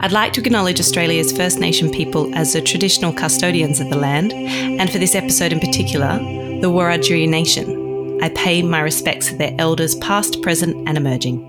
[0.00, 4.32] I'd like to acknowledge Australia's First Nation people as the traditional custodians of the land,
[4.32, 6.18] and for this episode in particular,
[6.60, 8.22] the Wiradjuri Nation.
[8.22, 11.40] I pay my respects to their elders, past, present, and emerging.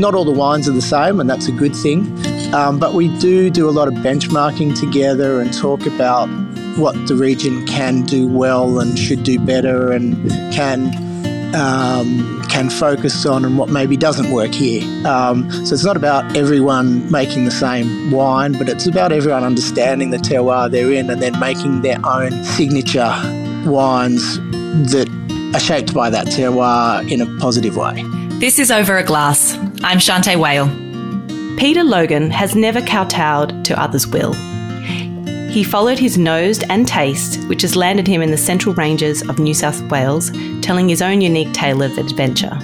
[0.00, 2.00] Not all the wines are the same, and that's a good thing.
[2.52, 6.26] Um, but we do do a lot of benchmarking together and talk about
[6.78, 10.88] what the region can do well and should do better, and can
[11.54, 14.82] um, can focus on and what maybe doesn't work here.
[15.06, 20.10] Um, so it's not about everyone making the same wine, but it's about everyone understanding
[20.10, 23.12] the terroir they're in and then making their own signature
[23.66, 24.38] wines
[24.92, 25.08] that
[25.54, 28.04] are shaped by that terroir in a positive way.
[28.38, 29.54] This is Over a Glass.
[29.82, 30.68] I'm Shanteh Wale.
[31.58, 34.34] Peter Logan has never kowtowed to others' will.
[35.58, 39.40] He followed his nose and taste, which has landed him in the central ranges of
[39.40, 40.30] New South Wales,
[40.62, 42.56] telling his own unique tale of adventure.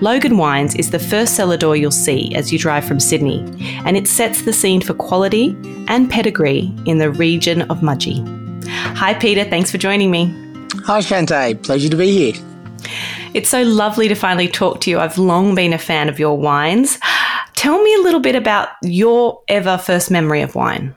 [0.00, 3.44] Logan Wines is the first cellar door you'll see as you drive from Sydney,
[3.84, 8.26] and it sets the scene for quality and pedigree in the region of Mudgee.
[8.66, 9.44] Hi, Peter.
[9.44, 10.34] Thanks for joining me.
[10.86, 11.62] Hi, Shanteh.
[11.62, 12.44] Pleasure to be here.
[13.34, 14.98] It's so lovely to finally talk to you.
[14.98, 16.98] I've long been a fan of your wines.
[17.54, 20.92] Tell me a little bit about your ever first memory of wine.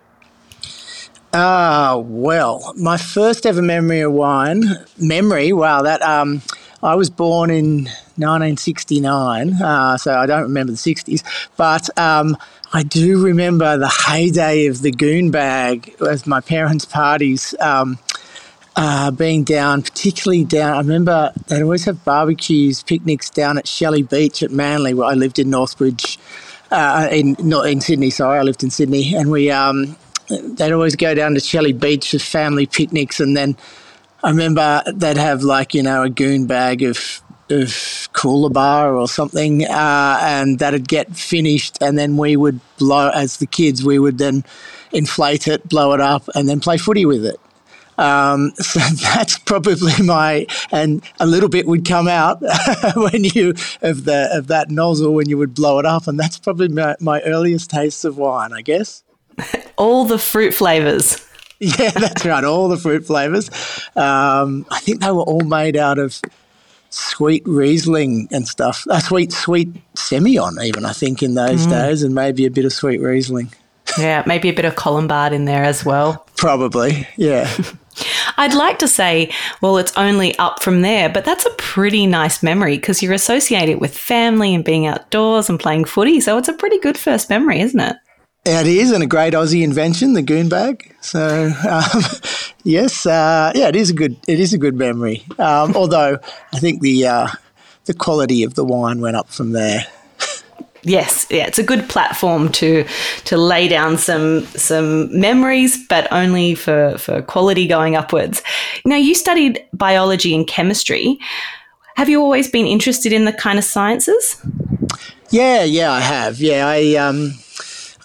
[1.40, 4.64] Ah, well, my first ever memory of wine,
[4.98, 6.42] memory, wow, that, um,
[6.82, 7.86] I was born in
[8.16, 11.22] 1969, uh, so I don't remember the 60s,
[11.56, 12.38] but um,
[12.74, 17.54] I do remember the heyday of the goon bag with my parents' parties.
[17.60, 18.00] Um,
[18.76, 24.02] uh, being down, particularly down, I remember they'd always have barbecues, picnics down at Shelley
[24.02, 26.18] Beach at Manly, where I lived in Northbridge,
[26.72, 28.10] uh, in not in Sydney.
[28.10, 29.96] Sorry, I lived in Sydney, and we um,
[30.30, 33.58] they'd always go down to Shelley Beach for family picnics, and then
[34.24, 37.70] I remember they'd have like you know a goon bag of of
[38.14, 43.46] Coolabah or something, uh, and that'd get finished, and then we would blow as the
[43.46, 43.84] kids.
[43.84, 44.44] We would then
[44.92, 47.40] inflate it, blow it up, and then play footy with it.
[47.98, 52.42] Um, so that's probably my, and a little bit would come out
[52.96, 56.38] when you of the of that nozzle when you would blow it up, and that's
[56.38, 59.04] probably my, my earliest taste of wine, I guess.
[59.78, 61.24] all the fruit flavors.
[61.60, 62.44] Yeah, that's right.
[62.44, 63.50] All the fruit flavors.
[63.96, 66.22] Um, I think they were all made out of
[66.90, 68.86] sweet Riesling and stuff.
[68.88, 71.70] A uh, sweet, sweet Semillon, even I think in those mm.
[71.72, 73.52] days, and maybe a bit of sweet Riesling.
[73.98, 76.28] Yeah, maybe a bit of Colombard in there as well.
[76.36, 77.52] Probably, yeah.
[78.38, 79.32] I'd like to say,
[79.62, 83.82] well, it's only up from there, but that's a pretty nice memory because you're associated
[83.82, 86.20] with family and being outdoors and playing footy.
[86.20, 87.96] So it's a pretty good first memory, isn't it?
[88.50, 90.96] It is, and a great Aussie invention, the goon bag.
[91.02, 92.02] So, um,
[92.64, 95.26] yes, uh, yeah, it is a good, it is a good memory.
[95.38, 96.18] Um, although
[96.54, 97.28] I think the uh,
[97.84, 99.86] the quality of the wine went up from there.
[100.84, 102.86] Yes, yeah, it's a good platform to
[103.26, 108.42] to lay down some some memories, but only for for quality going upwards.
[108.86, 111.20] Now, you studied biology and chemistry.
[111.98, 114.42] Have you always been interested in the kind of sciences?
[115.32, 116.40] Yeah, yeah, I have.
[116.40, 116.96] Yeah, I.
[116.96, 117.34] Um,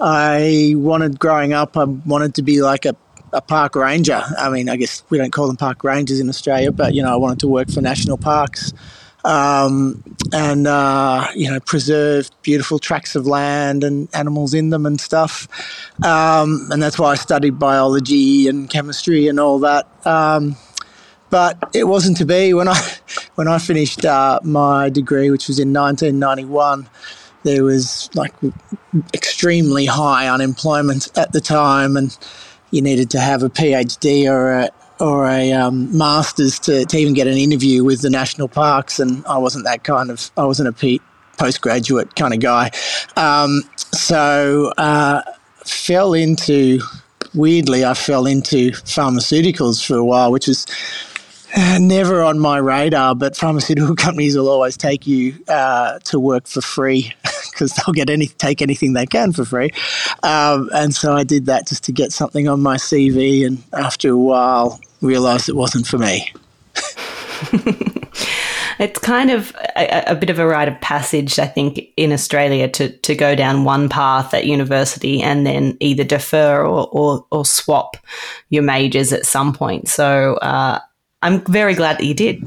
[0.05, 2.97] I wanted growing up, I wanted to be like a,
[3.33, 4.21] a park ranger.
[4.37, 7.13] I mean, I guess we don't call them park rangers in Australia, but you know,
[7.13, 8.73] I wanted to work for national parks.
[9.25, 10.03] Um,
[10.33, 15.47] and uh, you know preserve beautiful tracts of land and animals in them and stuff.
[16.05, 19.87] Um, and that's why I studied biology and chemistry and all that.
[20.05, 20.57] Um,
[21.31, 22.75] but it wasn't to be when I
[23.37, 26.89] when I finished uh, my degree, which was in 1991
[27.44, 28.34] there was like
[29.14, 32.16] extremely high unemployment at the time, and
[32.70, 34.70] you needed to have a PhD or a
[35.00, 39.25] or a um, master's to, to even get an interview with the national parks, and
[39.26, 41.00] I wasn't that kind of I wasn't a P-
[41.38, 42.70] postgraduate kind of guy,
[43.16, 45.22] um, so uh,
[45.64, 46.80] fell into
[47.34, 50.66] weirdly I fell into pharmaceuticals for a while, which is
[51.79, 56.61] never on my radar, but pharmaceutical companies will always take you uh, to work for
[56.61, 57.13] free
[57.51, 59.71] because they'll get any take anything they can for free.
[60.22, 64.10] Um, and so I did that just to get something on my CV, and after
[64.10, 66.33] a while, realised it wasn't for me.
[68.78, 72.69] it's kind of a, a, bit of a rite of passage, I think, in Australia
[72.71, 77.45] to, to go down one path at university and then either defer or, or, or
[77.45, 77.97] swap
[78.48, 79.89] your majors at some point.
[79.89, 80.78] So uh,
[81.22, 82.47] I'm very glad that you did.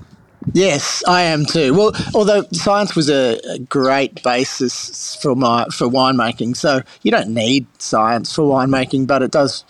[0.54, 1.74] Yes, I am too.
[1.74, 7.30] Well, although science was a, a, great basis for my for winemaking, so you don't
[7.30, 9.66] need science for winemaking, but it does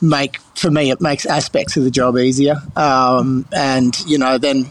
[0.00, 2.54] make for me it makes aspects of the job easier.
[2.76, 4.70] Um, and you know, then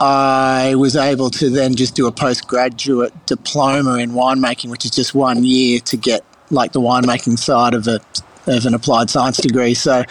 [0.00, 5.14] I was able to then just do a postgraduate diploma in winemaking, which is just
[5.14, 8.00] one year to get like the winemaking side of a
[8.46, 9.74] of an applied science degree.
[9.74, 10.04] So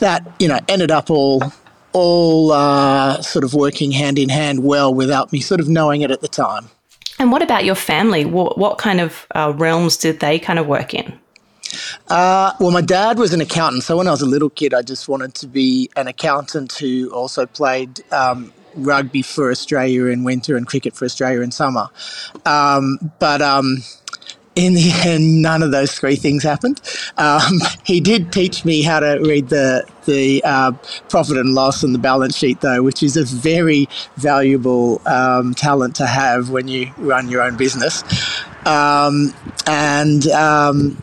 [0.00, 1.40] that you know ended up all
[1.92, 6.10] all uh, sort of working hand in hand well without me sort of knowing it
[6.10, 6.70] at the time.
[7.18, 8.24] And what about your family?
[8.24, 11.18] What, what kind of uh, realms did they kind of work in?
[12.08, 14.82] Uh, well, my dad was an accountant, so when I was a little kid, I
[14.82, 20.56] just wanted to be an accountant who also played um, rugby for Australia in winter
[20.56, 21.88] and cricket for Australia in summer.
[22.46, 23.78] Um, but um,
[24.56, 26.80] in the end, none of those three things happened.
[27.16, 30.72] Um, he did teach me how to read the the uh,
[31.08, 35.96] profit and loss and the balance sheet, though, which is a very valuable um, talent
[35.96, 38.02] to have when you run your own business.
[38.66, 39.32] Um,
[39.66, 41.00] and um,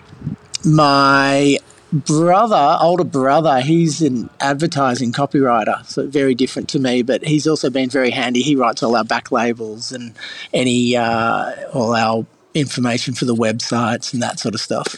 [0.65, 1.57] my
[1.93, 7.69] brother, older brother, he's an advertising copywriter, so very different to me, but he's also
[7.69, 8.41] been very handy.
[8.41, 10.13] He writes all our back labels and
[10.53, 12.25] any uh, all our
[12.59, 14.95] information for the websites and that sort of stuff.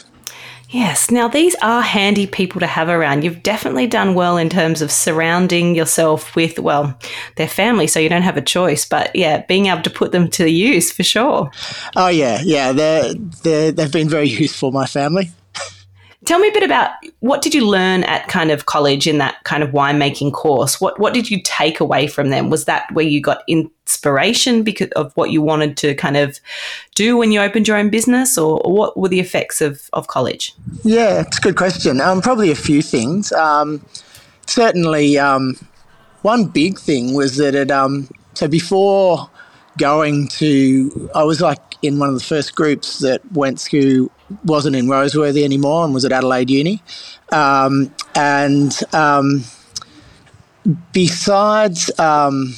[0.72, 1.10] Yes.
[1.10, 3.24] Now, these are handy people to have around.
[3.24, 6.96] You've definitely done well in terms of surrounding yourself with, well,
[7.34, 8.84] their family, so you don't have a choice.
[8.84, 11.50] But yeah, being able to put them to use for sure.
[11.96, 12.40] Oh, yeah.
[12.44, 12.70] Yeah.
[12.70, 15.30] They're, they're, they've been very useful, my family.
[16.26, 16.90] Tell me a bit about
[17.20, 20.80] what did you learn at kind of college in that kind of winemaking course?
[20.80, 22.50] What what did you take away from them?
[22.50, 26.38] Was that where you got inspiration because of what you wanted to kind of
[26.94, 30.08] do when you opened your own business, or, or what were the effects of, of
[30.08, 30.54] college?
[30.84, 32.00] Yeah, it's a good question.
[32.02, 33.32] Um, probably a few things.
[33.32, 33.84] Um,
[34.46, 35.56] certainly, um,
[36.20, 37.70] one big thing was that it.
[37.70, 39.30] Um, so before
[39.78, 44.10] going to, I was like in one of the first groups that went through
[44.44, 46.82] wasn't in Roseworthy anymore and was at Adelaide Uni.
[47.32, 49.44] Um, and um,
[50.92, 52.54] besides, um,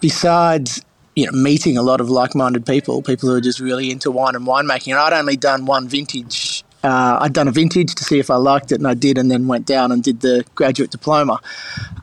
[0.00, 0.84] besides
[1.16, 4.34] you know, meeting a lot of like-minded people, people who are just really into wine
[4.34, 6.64] and winemaking, and I'd only done one vintage.
[6.82, 9.30] Uh, I'd done a vintage to see if I liked it, and I did, and
[9.30, 11.40] then went down and did the graduate diploma.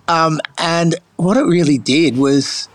[0.08, 2.70] Um, and what it really did was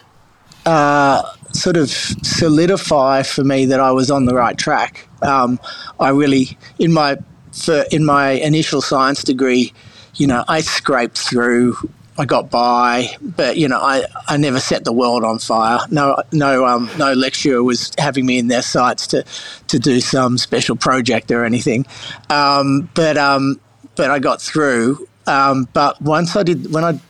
[0.67, 1.23] uh,
[1.53, 5.09] sort of solidify for me that I was on the right track.
[5.23, 5.59] Um,
[5.99, 7.17] I really, in my
[7.53, 9.73] for, in my initial science degree,
[10.15, 11.77] you know, I scraped through.
[12.19, 15.81] I got by, but you know, I, I never set the world on fire.
[15.91, 19.25] No, no, um, no lecturer was having me in their sights to,
[19.69, 21.87] to do some special project or anything.
[22.29, 23.59] Um, but um,
[23.97, 25.09] but I got through.
[25.27, 27.01] Um, but once I did, when I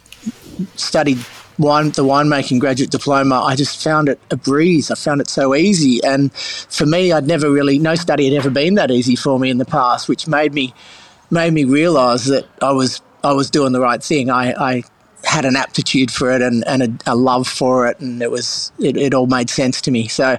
[0.77, 1.19] studied
[1.59, 4.91] wine, the winemaking graduate diploma, I just found it a breeze.
[4.91, 6.03] I found it so easy.
[6.05, 9.51] And for me, I'd never really, no study had ever been that easy for me
[9.51, 10.75] in the past, which made me,
[11.31, 14.31] made me realize that I was, I was doing the right thing.
[14.31, 14.83] I, I
[15.25, 18.73] had an aptitude for it and, and a, a, love for it, and it was
[18.79, 20.09] it, it, all made sense to me.
[20.09, 20.37] So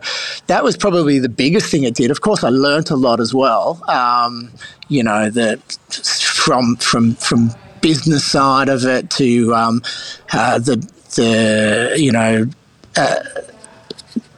[0.48, 2.12] that was probably the biggest thing it did.
[2.12, 3.81] Of course, I learnt a lot as well.
[3.89, 4.51] Um,
[4.89, 5.59] you know that
[5.89, 7.51] from from from
[7.81, 9.81] business side of it to um,
[10.31, 10.77] uh, the
[11.15, 12.48] the you know
[12.95, 13.19] uh,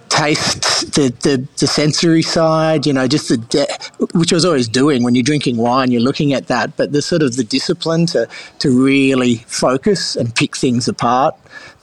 [0.09, 3.67] taste the, the, the sensory side you know just the de-
[4.13, 5.03] which I was always doing.
[5.03, 6.77] When you're drinking wine you're looking at that.
[6.77, 8.27] But the sort of the discipline to
[8.59, 11.35] to really focus and pick things apart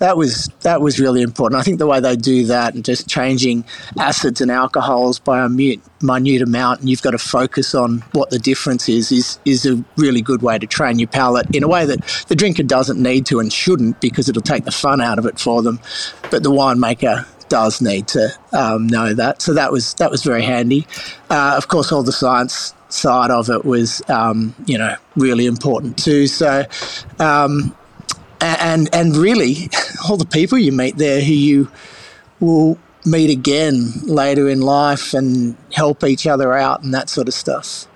[0.02, 1.60] that was that was really important.
[1.60, 3.64] I think the way they do that and just changing
[4.00, 8.30] acids and alcohols by a minute, minute amount, and you've got to focus on what
[8.30, 11.68] the difference is, is is a really good way to train your palate in a
[11.68, 15.20] way that the drinker doesn't need to and shouldn't because it'll take the fun out
[15.20, 15.78] of it for them.
[16.32, 19.40] But the winemaker does need to um, know that.
[19.40, 20.84] So that was that was very handy.
[21.30, 25.96] Uh, of course, all the science side of it was um, you know really important
[25.96, 26.26] too.
[26.26, 26.64] So.
[27.20, 27.76] Um,
[28.42, 29.70] and and really
[30.08, 31.70] all the people you meet there who you
[32.40, 37.34] will meet again later in life and help each other out and that sort of
[37.34, 37.86] stuff.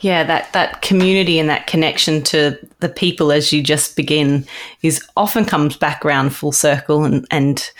[0.00, 4.46] Yeah, that that community and that connection to the people as you just begin
[4.82, 7.70] is often comes back around full circle and and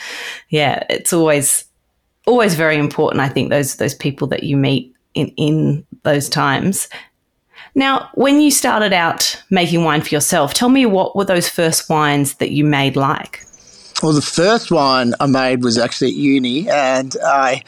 [0.48, 1.64] yeah, it's always
[2.26, 6.88] always very important I think those those people that you meet in in those times
[7.74, 11.88] now, when you started out making wine for yourself, tell me what were those first
[11.88, 13.44] wines that you made like?
[14.02, 17.62] Well, the first wine I made was actually at uni, and I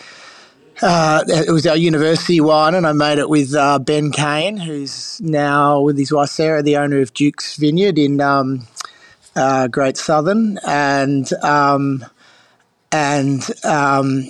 [0.83, 5.21] uh, it was our university wine, and I made it with uh, Ben Kane, who's
[5.23, 8.67] now with his wife Sarah, the owner of Duke's Vineyard in um,
[9.35, 12.05] uh, Great Southern, and um,
[12.93, 14.27] and um,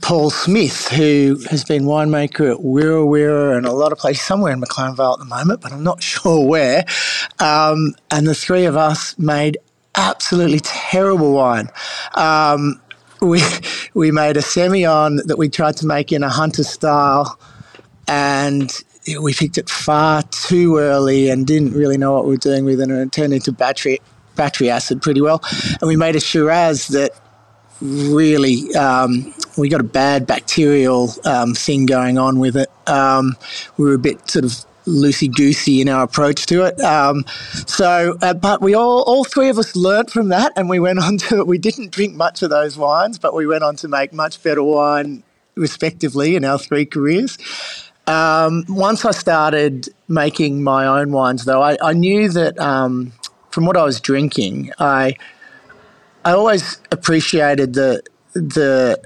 [0.00, 4.52] Paul Smith, who has been winemaker at Wirra Wirra and a lot of places, somewhere
[4.52, 6.84] in McLaren Vale at the moment, but I'm not sure where.
[7.38, 9.58] Um, and the three of us made
[9.94, 11.68] absolutely terrible wine.
[12.14, 12.80] Um,
[13.20, 13.42] we
[13.94, 17.38] we made a Semillon that we tried to make in a hunter style,
[18.08, 18.72] and
[19.20, 22.80] we picked it far too early and didn't really know what we were doing with
[22.80, 24.00] it, and it turned into battery
[24.34, 25.40] battery acid pretty well.
[25.80, 27.12] And we made a Shiraz that
[27.80, 32.70] really um, we got a bad bacterial um, thing going on with it.
[32.86, 33.36] Um,
[33.76, 36.80] we were a bit sort of loosey goosey in our approach to it.
[36.80, 37.24] Um,
[37.66, 40.98] so, uh, but we all, all three of us learnt from that, and we went
[40.98, 41.44] on to.
[41.54, 44.62] We didn't drink much of those wines, but we went on to make much better
[44.62, 45.22] wine,
[45.54, 47.38] respectively, in our three careers.
[48.06, 53.12] Um, once I started making my own wines, though, I, I knew that um,
[53.50, 55.16] from what I was drinking, I
[56.24, 58.02] I always appreciated the
[58.34, 59.00] the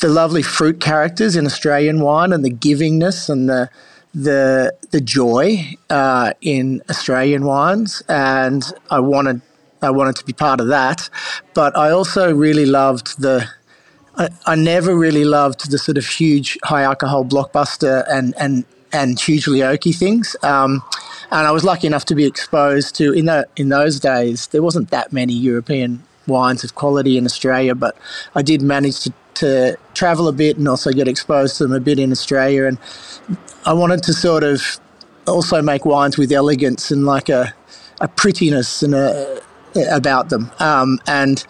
[0.00, 3.70] the lovely fruit characters in Australian wine and the givingness and the
[4.14, 9.40] the the joy uh, in Australian wines, and I wanted
[9.82, 11.08] I wanted to be part of that.
[11.54, 13.48] But I also really loved the.
[14.16, 19.20] I, I never really loved the sort of huge high alcohol blockbuster and and and
[19.20, 20.34] hugely oaky things.
[20.42, 20.82] Um,
[21.30, 24.46] and I was lucky enough to be exposed to in the, in those days.
[24.48, 27.96] There wasn't that many European wines of quality in Australia, but
[28.34, 31.80] I did manage to, to travel a bit and also get exposed to them a
[31.80, 32.66] bit in Australia.
[32.66, 32.78] And
[33.64, 34.62] I wanted to sort of
[35.26, 37.54] also make wines with elegance and like a,
[38.00, 39.40] a prettiness and a,
[39.90, 40.50] about them.
[40.58, 41.44] Um, and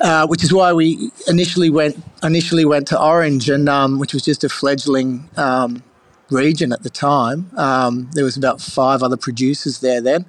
[0.00, 4.22] uh, which is why we initially went initially went to Orange, and um, which was
[4.24, 5.82] just a fledgling um,
[6.30, 7.50] region at the time.
[7.56, 10.24] Um, there was about five other producers there then,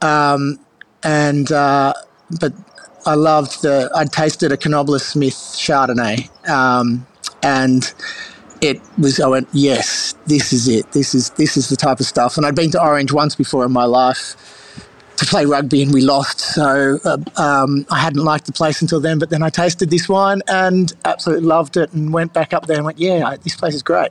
[0.00, 0.58] um,
[1.04, 1.92] and uh,
[2.40, 2.52] but
[3.06, 3.90] I loved the.
[3.94, 7.06] I tasted a Canobolas-Smith Chardonnay, um,
[7.42, 7.92] and
[8.64, 10.90] it was I went yes this is it.
[10.92, 12.36] This is this is the type of stuff.
[12.36, 14.36] And I'd been to Orange once before in my life
[15.16, 16.40] to play rugby and we lost.
[16.40, 20.08] So uh, um, I hadn't liked the place until then but then I tasted this
[20.08, 23.74] wine and absolutely loved it and went back up there and went yeah this place
[23.74, 24.10] is great.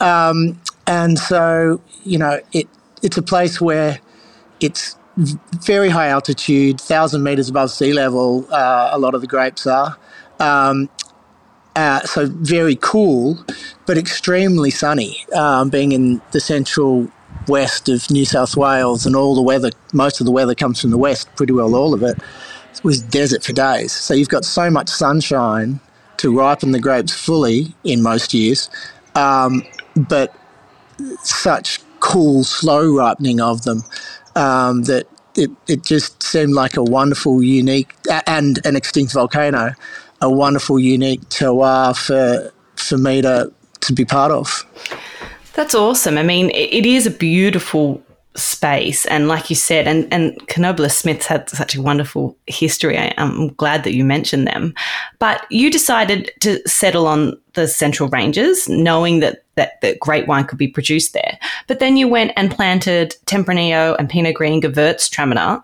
[0.00, 2.68] Um, and so you know it
[3.02, 4.00] it's a place where
[4.60, 8.46] it's very high altitude, thousand meters above sea level.
[8.50, 9.96] Uh, a lot of the grapes are,
[10.40, 10.88] um,
[11.76, 13.38] uh, so very cool,
[13.86, 15.24] but extremely sunny.
[15.34, 17.08] Um, being in the central
[17.48, 20.90] west of New South Wales, and all the weather, most of the weather comes from
[20.90, 22.18] the west, pretty well all of it,
[22.72, 23.92] it was desert for days.
[23.92, 25.80] So you've got so much sunshine
[26.18, 28.70] to ripen the grapes fully in most years,
[29.14, 29.62] um,
[29.96, 30.34] but
[31.22, 33.82] such cool, slow ripening of them
[34.36, 37.94] um, that it, it just seemed like a wonderful, unique,
[38.26, 39.72] and an extinct volcano
[40.22, 44.64] a wonderful, unique terroir for for me to to be part of.
[45.54, 46.16] That's awesome.
[46.16, 48.02] I mean, it is a beautiful
[48.34, 52.96] space, and like you said, and and Canobolas-Smiths had such a wonderful history.
[52.96, 54.74] I, am glad that you mentioned them.
[55.18, 60.44] But you decided to settle on the Central Ranges, knowing that that, that great wine
[60.44, 61.38] could be produced there.
[61.66, 65.62] But then you went and planted Tempranillo and Pinot Gris Gewürztraminer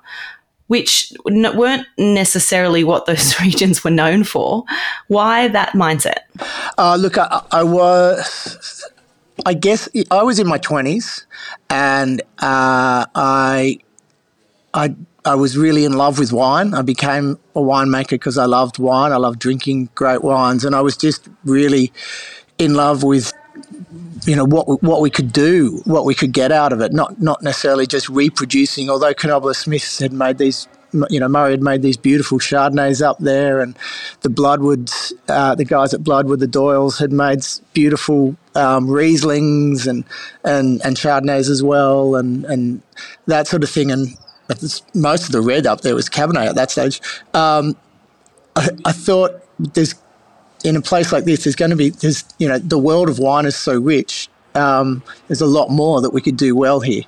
[0.68, 4.64] which weren't necessarily what those regions were known for.
[5.08, 6.18] Why that mindset?
[6.76, 8.84] Uh, look, I, I, was,
[9.44, 11.24] I guess I was in my 20s
[11.68, 13.78] and uh, I,
[14.74, 16.74] I, I was really in love with wine.
[16.74, 19.12] I became a winemaker because I loved wine.
[19.12, 20.64] I loved drinking great wines.
[20.64, 21.92] And I was just really
[22.58, 23.32] in love with
[24.24, 26.92] you know what what we could do, what we could get out of it.
[26.92, 28.90] Not not necessarily just reproducing.
[28.90, 30.66] Although Canobolas-Smiths had made these,
[31.10, 33.76] you know, Murray had made these beautiful Chardonnays up there, and
[34.22, 37.44] the Bloodwoods, uh, the guys at Bloodwood, the Doyles had made
[37.74, 40.04] beautiful um, Rieslings and
[40.44, 42.82] and and Chardonnays as well, and and
[43.26, 43.90] that sort of thing.
[43.90, 44.16] And
[44.94, 47.00] most of the red up there was Cabernet at that stage.
[47.34, 47.76] Um,
[48.56, 49.94] I, I thought there's
[50.68, 53.18] in a place like this, there's going to be, there's, you know, the world of
[53.18, 54.28] wine is so rich.
[54.54, 57.02] Um, there's a lot more that we could do well here.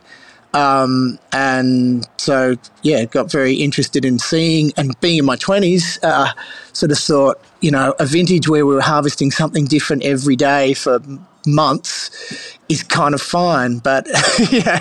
[0.53, 6.33] Um, and so, yeah, got very interested in seeing and being in my 20s, uh,
[6.73, 10.75] sort of thought, you know, a vintage where we were harvesting something different every day
[10.75, 10.99] for
[11.47, 13.79] months is kind of fine.
[13.79, 14.07] But,
[14.51, 14.81] you know,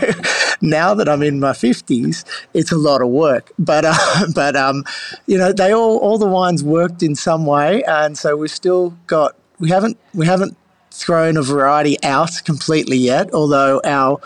[0.62, 3.51] now that I'm in my 50s, it's a lot of work.
[3.58, 3.96] But, uh,
[4.36, 4.86] but um,
[5.25, 7.84] you know, they all, all the wines worked in some way.
[7.84, 10.55] And so we've still got, we haven't, we haven't
[10.91, 14.19] thrown a variety out completely yet, although our,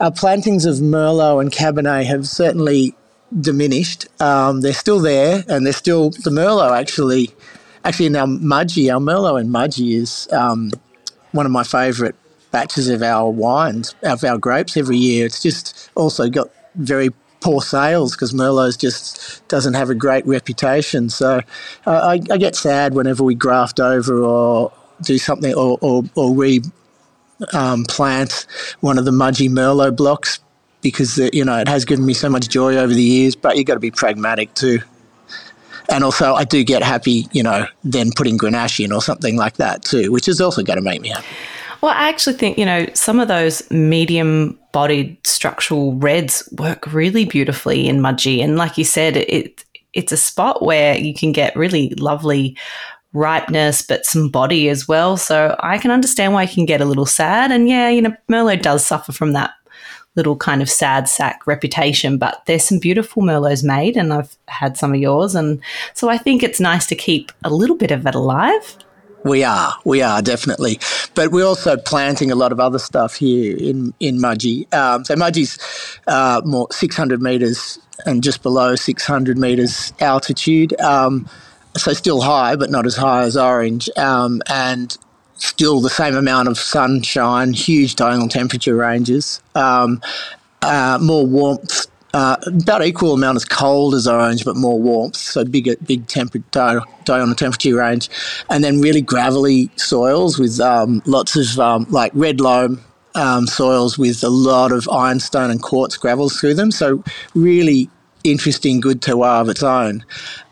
[0.00, 2.94] our plantings of Merlot and Cabernet have certainly
[3.40, 4.06] diminished.
[4.20, 7.30] Um, they're still there, and they're still the Merlot actually.
[7.84, 10.70] Actually, our Mudgee, our Merlot and Mudgee is um,
[11.32, 12.14] one of my favourite
[12.54, 15.26] batches of our wines, of our grapes every year.
[15.26, 17.08] It's just also got very
[17.40, 21.10] poor sales because Merlot's just doesn't have a great reputation.
[21.10, 21.40] So
[21.84, 26.32] uh, I, I, get sad whenever we graft over or do something or, or, or
[26.32, 26.62] re
[27.52, 28.46] um, plant
[28.82, 30.38] one of the Mudgee Merlot blocks
[30.80, 33.34] because you know it has given me so much joy over the years.
[33.34, 34.78] But you've got to be pragmatic too.
[35.90, 39.56] And also, I do get happy, you know, then putting Grenache in or something like
[39.56, 41.26] that too, which is also going to make me happy.
[41.84, 47.26] Well, I actually think, you know, some of those medium bodied structural reds work really
[47.26, 48.42] beautifully in Mudgee.
[48.42, 49.62] And like you said, it
[49.92, 52.56] it's a spot where you can get really lovely
[53.12, 55.18] ripeness, but some body as well.
[55.18, 57.52] So I can understand why you can get a little sad.
[57.52, 59.50] And yeah, you know, Merlot does suffer from that
[60.16, 64.78] little kind of sad sack reputation, but there's some beautiful Merlots made, and I've had
[64.78, 65.34] some of yours.
[65.34, 65.60] And
[65.92, 68.74] so I think it's nice to keep a little bit of it alive.
[69.24, 70.78] We are, we are definitely,
[71.14, 74.72] but we're also planting a lot of other stuff here in in Mudgee.
[74.74, 75.58] Um, so Mudgee's
[76.06, 80.78] uh, more 600 meters and just below 600 meters altitude.
[80.78, 81.26] Um,
[81.74, 84.96] so still high, but not as high as Orange, um, and
[85.36, 87.54] still the same amount of sunshine.
[87.54, 90.02] Huge diurnal temperature ranges, um,
[90.60, 95.16] uh, more warmth uh, about equal amount as cold as orange, but more warmth.
[95.16, 98.08] So big, big temper, diurnal temperature range,
[98.48, 102.80] and then really gravelly soils with um, lots of um, like red loam
[103.16, 106.70] um, soils with a lot of ironstone and quartz gravels through them.
[106.70, 107.02] So
[107.34, 107.90] really
[108.22, 110.04] interesting, good terroir of its own.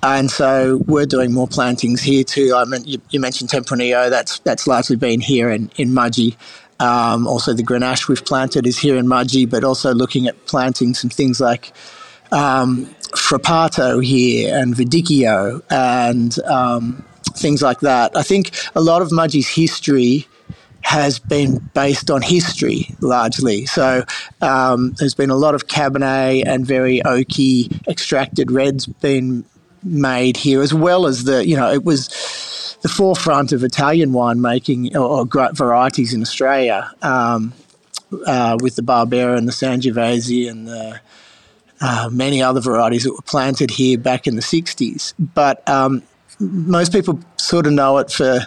[0.03, 2.55] And so we're doing more plantings here too.
[2.57, 4.11] I mean, you, you mentioned Tempranillo.
[4.11, 6.37] That's that's largely been here in in Mudgee.
[6.83, 10.95] Um, also, the Grenache we've planted is here in Mudgee, but also looking at planting
[10.95, 11.73] some things like
[12.33, 18.17] um, Frappato here and Verdicchio and um, things like that.
[18.17, 20.27] I think a lot of Mudgee's history
[20.81, 23.65] has been based on history largely.
[23.67, 24.05] So
[24.41, 29.45] um, there's been a lot of Cabernet and very oaky extracted reds being
[29.85, 34.95] made here, as well as the, you know, it was the forefront of Italian winemaking
[34.95, 37.53] or, or varieties in Australia um,
[38.27, 41.01] uh, with the Barbera and the Sangiovese and the
[41.81, 45.15] uh, many other varieties that were planted here back in the 60s.
[45.19, 46.03] But um,
[46.39, 48.41] most people sort of know it for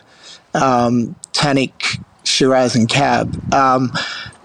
[0.53, 3.53] um, tannic Shiraz and Cab.
[3.53, 3.91] Um,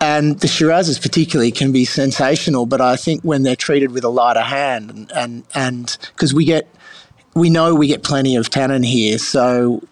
[0.00, 4.08] and the Shirazes particularly can be sensational, but I think when they're treated with a
[4.08, 6.68] lighter hand and and because we get
[7.34, 9.82] we know we get plenty of tannin here, so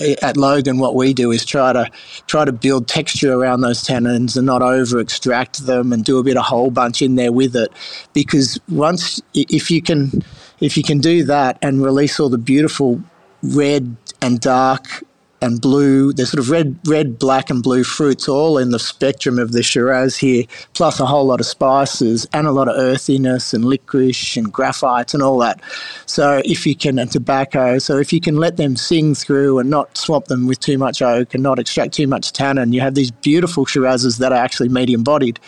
[0.00, 1.90] eh, at Logan, what we do is try to
[2.26, 6.22] try to build texture around those tannins and not over extract them, and do a
[6.22, 7.72] bit of whole bunch in there with it.
[8.12, 10.22] Because once, if you can,
[10.60, 13.02] if you can do that and release all the beautiful
[13.42, 15.04] red and dark
[15.40, 16.12] and blue.
[16.12, 19.62] There's sort of red, red, black, and blue fruits all in the spectrum of the
[19.62, 24.36] Shiraz here, plus a whole lot of spices and a lot of earthiness and licorice
[24.36, 25.60] and graphite and all that.
[26.06, 27.78] So if you can, and tobacco.
[27.78, 31.02] So if you can let them sing through and not swamp them with too much
[31.02, 34.68] oak and not extract too much tannin, you have these beautiful Shirazes that are actually
[34.68, 35.38] medium bodied.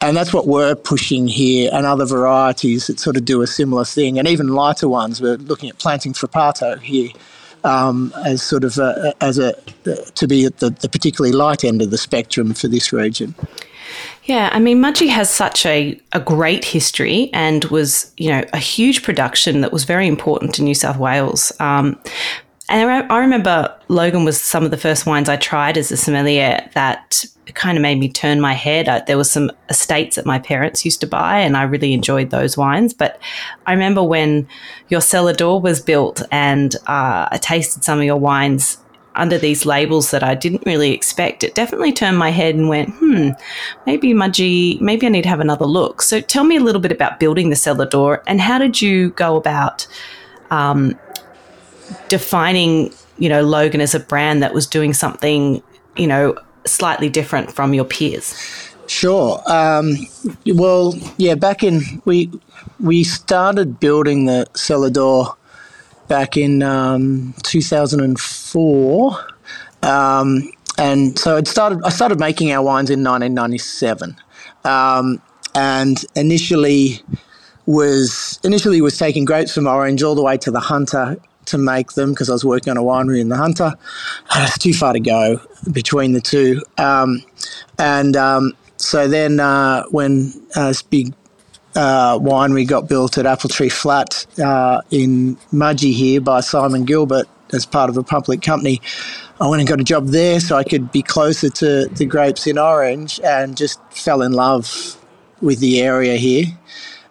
[0.00, 3.84] And that's what we're pushing here, and other varieties that sort of do a similar
[3.84, 5.20] thing, and even lighter ones.
[5.20, 7.10] We're looking at planting Frappato here
[7.68, 9.52] um, as sort of a, as a
[10.14, 13.34] to be at the, the particularly light end of the spectrum for this region.
[14.24, 18.58] Yeah, I mean, Mudgee has such a, a great history and was, you know, a
[18.58, 21.50] huge production that was very important to New South Wales.
[21.60, 21.98] Um,
[22.68, 26.68] and I, remember Logan was some of the first wines I tried as a sommelier
[26.74, 28.88] that kind of made me turn my head.
[28.88, 32.30] I, there was some estates that my parents used to buy, and I really enjoyed
[32.30, 32.92] those wines.
[32.92, 33.18] But
[33.66, 34.46] I remember when
[34.88, 38.78] your cellar door was built, and uh, I tasted some of your wines
[39.14, 41.42] under these labels that I didn't really expect.
[41.42, 43.30] It definitely turned my head and went, hmm,
[43.86, 46.02] maybe Mudgee, maybe I need to have another look.
[46.02, 49.10] So tell me a little bit about building the cellar door, and how did you
[49.10, 49.86] go about?
[50.50, 50.98] Um,
[52.08, 55.62] defining, you know, Logan as a brand that was doing something,
[55.96, 58.34] you know, slightly different from your peers?
[58.86, 59.42] Sure.
[59.46, 59.96] Um,
[60.46, 62.30] well, yeah, back in we
[62.80, 65.36] we started building the cellar door
[66.08, 69.26] back in um, 2004,
[69.82, 71.82] um, and so it started.
[71.84, 74.16] I started making our wines in 1997,
[74.64, 75.20] um,
[75.54, 77.02] and initially
[77.66, 81.92] was initially was taking grapes from Orange all the way to the Hunter to make
[81.92, 83.72] them because I was working on a winery in the Hunter.
[84.36, 85.40] It's too far to go
[85.72, 86.62] between the two.
[86.78, 87.22] Um,
[87.78, 91.14] and um, so then uh, when uh, this big
[91.74, 97.26] uh, winery got built at Apple Tree Flat uh, in Mudgee here by Simon Gilbert
[97.52, 98.80] as part of a public company,
[99.40, 102.46] I went and got a job there so I could be closer to the grapes
[102.46, 104.96] in Orange and just fell in love
[105.40, 106.46] with the area here.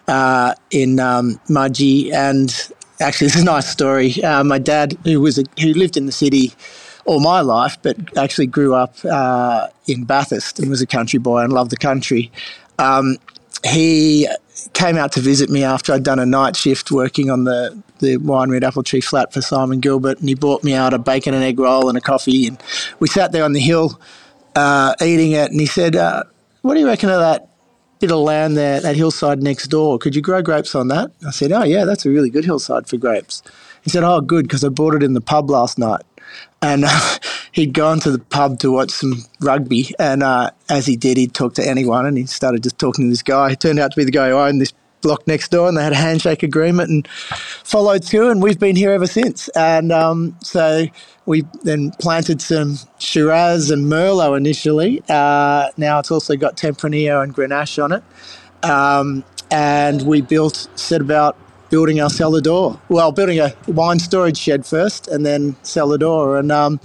[0.08, 2.12] uh, in um, Mudgee.
[2.12, 2.50] And
[3.00, 4.24] actually, it's a nice story.
[4.24, 6.54] Uh, my dad, who was a, who lived in the city
[7.06, 11.40] all my life, but actually grew up uh, in Bathurst and was a country boy
[11.40, 12.32] and loved the country.
[12.80, 13.18] Um,
[13.64, 14.28] he
[14.74, 18.18] came out to visit me after I'd done a night shift working on the, the
[18.18, 21.34] winery at Apple Tree Flat for Simon Gilbert, and he brought me out a bacon
[21.34, 22.62] and egg roll and a coffee, and
[23.00, 24.00] we sat there on the hill
[24.56, 26.24] uh, eating it, and he said, uh,
[26.62, 27.50] "What do you reckon of that
[28.00, 29.98] bit of land there, that hillside next door?
[29.98, 32.88] Could you grow grapes on that?" I said, "Oh yeah, that's a really good hillside
[32.88, 33.44] for grapes."
[33.82, 36.04] He said, "Oh, good, because I bought it in the pub last night."
[36.62, 37.18] and uh,
[37.52, 39.94] he'd gone to the pub to watch some rugby.
[40.00, 43.10] And uh, as he did, he'd talk to anyone, and he started just talking to
[43.10, 43.50] this guy.
[43.50, 45.84] He turned out to be the guy who owned this block next door, and they
[45.84, 48.30] had a handshake agreement and followed through.
[48.30, 49.48] And we've been here ever since.
[49.50, 50.88] And um, so
[51.26, 55.04] we then planted some Shiraz and Merlot initially.
[55.10, 58.04] Uh, now it's also got Tempranillo and Grenache on it.
[58.64, 61.38] Um, and we built, set about
[61.70, 62.80] building our cellar door.
[62.90, 66.38] Well, building a wine storage shed first and then cellar door.
[66.38, 66.80] And um,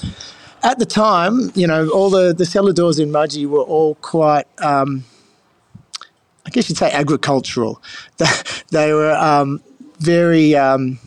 [0.62, 4.46] at the time, you know, all the, the cellar doors in Mudgee were all quite,
[4.60, 5.04] um,
[6.52, 7.82] guess you'd say agricultural.
[8.70, 9.62] They, were um,
[9.98, 10.98] very um,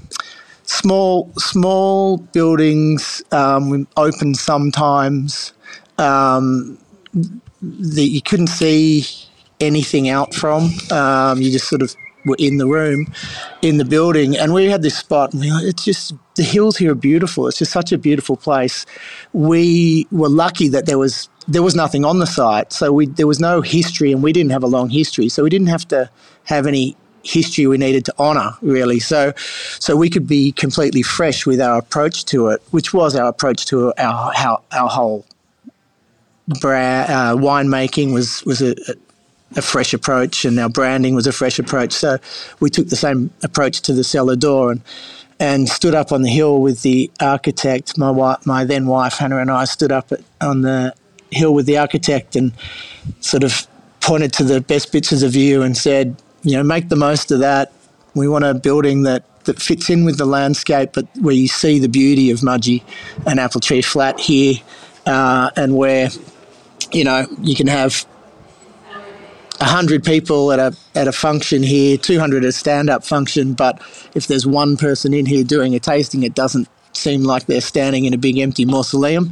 [0.64, 5.54] small, small buildings, um, open sometimes.
[5.98, 6.78] Um,
[7.62, 9.06] that you couldn't see
[9.60, 10.64] anything out from.
[11.40, 13.08] you just sort of were in the room,
[13.62, 16.78] in the building, and we had this spot, and we were, it's just the hills
[16.78, 17.48] here are beautiful.
[17.48, 18.86] It's just such a beautiful place.
[19.34, 23.28] We were lucky that there was there was nothing on the site, so we there
[23.28, 26.10] was no history, and we didn't have a long history, so we didn't have to
[26.46, 29.00] have any history we needed to honour really.
[29.00, 29.34] So
[29.80, 33.66] so we could be completely fresh with our approach to it, which was our approach
[33.68, 35.26] to our our, our whole
[36.62, 38.76] bra- uh, was was a,
[39.56, 41.94] a fresh approach, and our branding was a fresh approach.
[41.94, 42.18] So
[42.60, 44.82] we took the same approach to the cellar door and
[45.40, 47.98] and stood up on the hill with the architect.
[47.98, 50.94] My wife, my then wife Hannah, and I stood up at, on the
[51.36, 52.52] hill with the architect and
[53.20, 53.68] sort of
[54.02, 57.32] pointed to the best bits of the view and said, you know, make the most
[57.32, 57.72] of that.
[58.14, 61.78] We want a building that that fits in with the landscape, but where you see
[61.78, 62.82] the beauty of Mudgee
[63.28, 64.56] and Apple Tree Flat here,
[65.06, 66.10] uh, and where
[66.92, 68.06] you know you can have
[69.60, 73.82] 100 people at a, at a function here, 200 at a stand up function, but
[74.14, 78.06] if there's one person in here doing a tasting, it doesn't seem like they're standing
[78.06, 79.32] in a big empty mausoleum.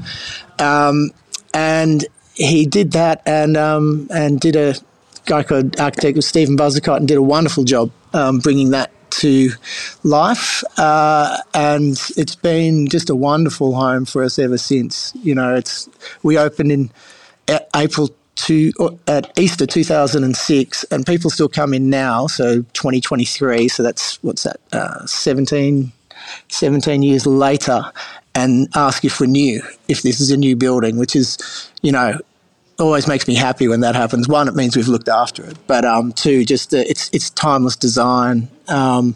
[0.59, 1.11] Um,
[1.53, 4.75] and he did that and, um, and did a
[5.25, 9.51] guy called architect with Stephen Buzzacott and did a wonderful job um, bringing that to
[10.03, 10.63] life.
[10.77, 15.13] Uh, and it's been just a wonderful home for us ever since.
[15.21, 15.89] You know, it's
[16.23, 16.91] we opened in
[17.75, 23.67] April to at Easter 2006, and people still come in now, so 2023.
[23.67, 25.91] So that's what's that, uh, 17,
[26.49, 27.91] 17 years later,
[28.35, 31.37] and ask if we're new, if this is a new building, which is,
[31.81, 32.17] you know,
[32.79, 34.27] always makes me happy when that happens.
[34.27, 37.75] One, it means we've looked after it, but um, two, just the, it's it's timeless
[37.75, 38.49] design.
[38.67, 39.15] Um,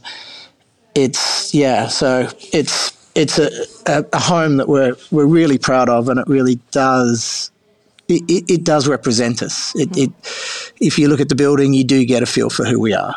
[0.95, 3.49] it's yeah, so it's it's a,
[3.87, 7.51] a, a home that we're we're really proud of, and it really does
[8.07, 9.75] it, it, it does represent us.
[9.75, 10.11] It, it,
[10.79, 13.15] if you look at the building, you do get a feel for who we are.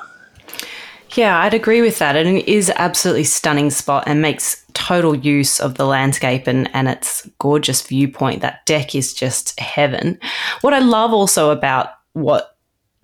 [1.14, 2.16] Yeah, I'd agree with that.
[2.16, 6.88] And it is absolutely stunning spot and makes total use of the landscape and, and
[6.88, 8.42] its gorgeous viewpoint.
[8.42, 10.18] That deck is just heaven.
[10.60, 12.56] What I love also about what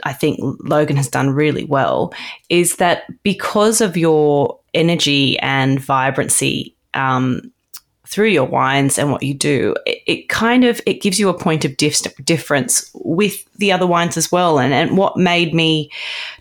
[0.04, 2.12] I think Logan has done really well
[2.48, 7.52] is that because of your energy and vibrancy, um,
[8.06, 11.38] through your wines and what you do, it, it, kind of it gives you a
[11.38, 14.58] point of dif- difference with the other wines as well.
[14.58, 15.90] And, and what made me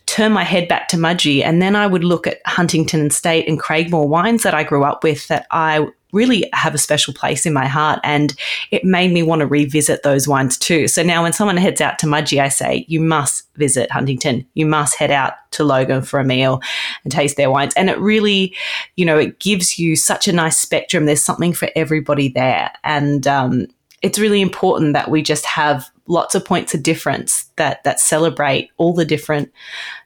[0.06, 3.60] turn my head back to Mudgee, and then I would look at Huntington Estate and
[3.60, 7.54] Craigmoor wines that I grew up with that I really have a special place in
[7.54, 8.00] my heart.
[8.04, 8.34] And
[8.72, 10.88] it made me want to revisit those wines too.
[10.88, 14.48] So now when someone heads out to Mudgee, I say, you must visit Huntington.
[14.54, 16.62] You must head out to Logan for a meal
[17.04, 17.74] and taste their wines.
[17.76, 18.56] And it really,
[18.96, 21.06] you know, it gives you such a nice spectrum.
[21.06, 22.72] There's something for everybody there.
[22.84, 23.68] And, um,
[24.06, 28.70] it's really important that we just have lots of points of difference that that celebrate
[28.78, 29.52] all the different,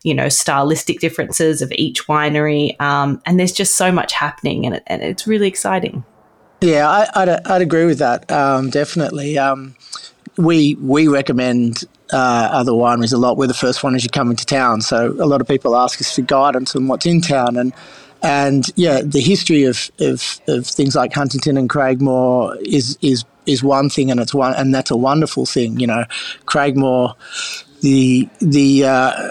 [0.03, 2.79] you know, stylistic differences of each winery.
[2.79, 6.05] Um, and there's just so much happening, and, it, and it's really exciting.
[6.61, 8.31] Yeah, I, would I'd agree with that.
[8.31, 9.37] Um, definitely.
[9.37, 9.75] Um,
[10.37, 11.83] we we recommend
[12.13, 13.35] uh, other wineries a lot.
[13.35, 15.99] We're the first one as you come into town, so a lot of people ask
[15.99, 17.73] us for guidance on what's in town, and
[18.21, 23.63] and yeah, the history of, of, of things like Huntington and Craigmoor is is is
[23.63, 25.79] one thing, and it's one, and that's a wonderful thing.
[25.79, 26.05] You know,
[26.45, 27.15] Craigmoor,
[27.81, 29.29] the the uh,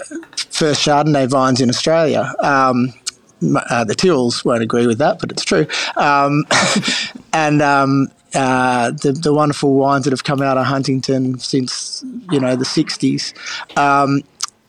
[0.49, 2.33] first Chardonnay vines in Australia.
[2.39, 2.93] Um,
[3.41, 5.65] uh, the Tyrrells won't agree with that, but it's true.
[5.95, 6.45] Um,
[7.33, 12.39] and um, uh, the, the wonderful wines that have come out of Huntington since you
[12.39, 13.33] know the '60s,
[13.77, 14.21] um,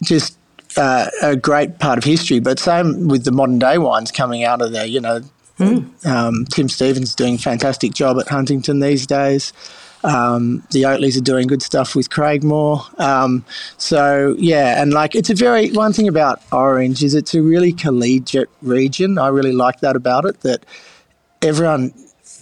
[0.03, 0.39] just
[0.77, 2.39] uh, a great part of history.
[2.41, 4.87] But same with the modern day wines coming out of there.
[4.87, 5.21] You know,
[5.61, 6.07] mm.
[6.07, 9.53] um, Tim Stevens doing a fantastic job at Huntington these days.
[10.03, 12.99] Um, the Oatleys are doing good stuff with Craigmoor.
[12.99, 13.45] Um,
[13.77, 17.73] so yeah, and like it's a very one thing about Orange is it's a really
[17.73, 19.19] collegiate region.
[19.19, 20.41] I really like that about it.
[20.41, 20.65] That
[21.43, 21.93] everyone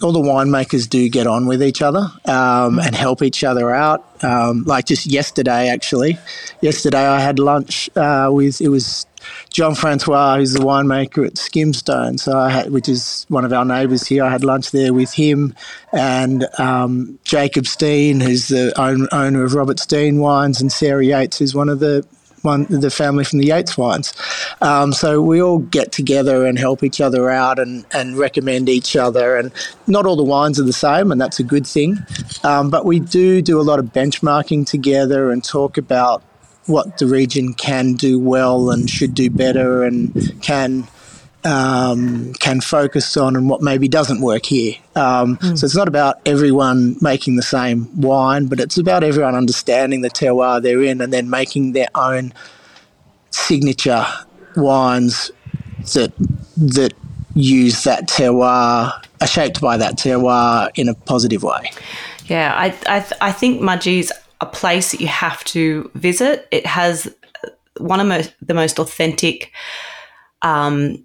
[0.03, 4.05] all the winemakers do get on with each other um, and help each other out.
[4.23, 6.17] Um, like just yesterday, actually,
[6.61, 9.05] yesterday I had lunch uh, with it was
[9.51, 13.65] John Francois, who's the winemaker at Skimstone, so I had, which is one of our
[13.65, 14.23] neighbours here.
[14.23, 15.55] I had lunch there with him
[15.93, 21.39] and um, Jacob Stein, who's the own, owner of Robert Stein Wines, and Sarah Yates,
[21.39, 22.05] who's one of the
[22.41, 24.13] one the family from the Yates wines.
[24.61, 28.95] Um, so we all get together and help each other out and, and recommend each
[28.95, 29.37] other.
[29.37, 29.51] And
[29.87, 31.97] not all the wines are the same, and that's a good thing.
[32.43, 36.23] Um, but we do do a lot of benchmarking together and talk about
[36.65, 40.87] what the region can do well and should do better and can
[41.43, 44.75] um, can focus on and what maybe doesn't work here.
[44.95, 45.57] Um, mm.
[45.57, 50.09] So it's not about everyone making the same wine, but it's about everyone understanding the
[50.09, 52.33] terroir they're in and then making their own
[53.31, 54.05] signature
[54.55, 55.31] wines
[55.93, 56.11] that
[56.57, 56.93] that
[57.35, 61.71] use that terroir, are shaped by that terroir in a positive way.
[62.25, 66.47] Yeah, I I, I think Mudgee's a place that you have to visit.
[66.51, 67.13] It has
[67.77, 69.51] one of the most authentic
[70.41, 71.03] um,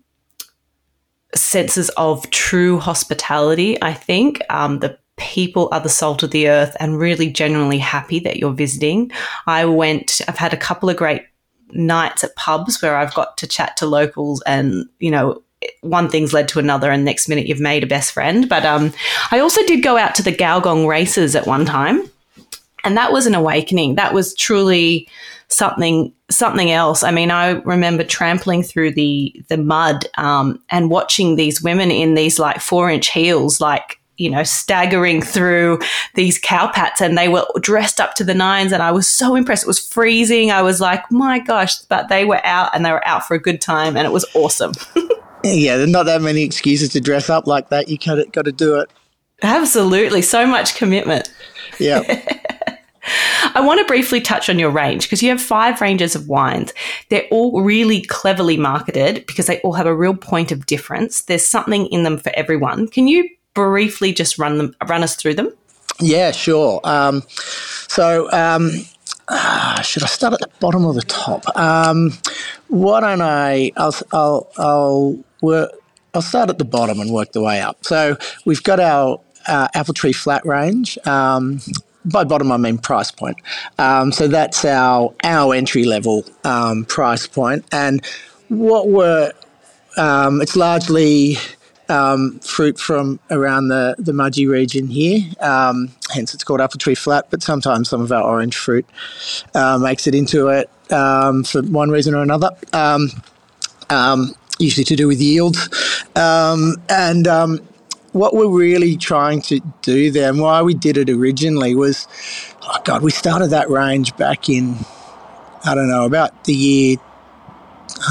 [1.35, 4.41] senses of true hospitality, I think.
[4.51, 8.53] Um, the people are the salt of the earth and really genuinely happy that you're
[8.53, 9.11] visiting.
[9.47, 11.23] I went, I've had a couple of great
[11.71, 15.43] nights at pubs where I've got to chat to locals and, you know,
[15.81, 18.49] one thing's led to another and next minute you've made a best friend.
[18.49, 18.93] But um,
[19.31, 22.11] I also did go out to the Gulgong races at one time.
[22.83, 23.95] And that was an awakening.
[23.95, 25.09] That was truly
[25.49, 27.03] something something else.
[27.03, 32.15] I mean, I remember trampling through the the mud um, and watching these women in
[32.15, 35.81] these like four inch heels, like you know, staggering through
[36.15, 38.73] these cowpats, and they were dressed up to the nines.
[38.73, 39.65] And I was so impressed.
[39.65, 40.51] It was freezing.
[40.51, 41.79] I was like, my gosh!
[41.83, 44.25] But they were out, and they were out for a good time, and it was
[44.35, 44.73] awesome.
[45.45, 47.89] yeah, there's not that many excuses to dress up like that.
[47.89, 48.91] You got got to do it.
[49.43, 51.31] Absolutely, so much commitment.
[51.79, 52.03] Yeah.
[53.55, 56.73] I want to briefly touch on your range because you have five ranges of wines.
[57.09, 61.23] They're all really cleverly marketed because they all have a real point of difference.
[61.23, 62.89] There's something in them for everyone.
[62.89, 65.53] Can you briefly just run them, run us through them?
[66.01, 66.81] Yeah, sure.
[66.85, 68.71] Um, so, um,
[69.29, 71.45] uh, should I start at the bottom or the top?
[71.57, 72.13] Um,
[72.69, 73.71] why don't I?
[73.77, 75.71] I'll, I'll, I'll work.
[76.13, 77.85] I'll start at the bottom and work the way up.
[77.85, 80.99] So we've got our uh, apple tree flat range.
[81.07, 81.61] Um,
[82.05, 83.37] by bottom I mean price point.
[83.79, 88.05] Um, so that's our our entry level um, price point, and
[88.49, 89.33] what we're
[89.97, 91.37] um, it's largely
[91.89, 95.21] um, fruit from around the the Mudgee region here.
[95.41, 97.27] Um, hence, it's called apple tree flat.
[97.31, 98.87] But sometimes some of our orange fruit
[99.55, 102.51] uh, makes it into it for one reason or another.
[104.59, 105.57] usually to do with yield,
[106.89, 107.27] and
[108.15, 112.07] what we're really trying to do there and why we did it originally was,
[112.63, 114.77] oh God, we started that range back in,
[115.65, 116.97] I don't know, about the year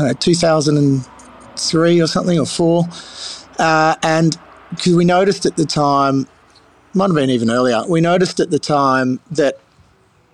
[0.02, 2.84] know, 2003 or something or four.
[3.60, 4.38] Uh, and
[4.72, 6.28] because we noticed at the time,
[6.94, 9.58] might have been even earlier, we noticed at the time that,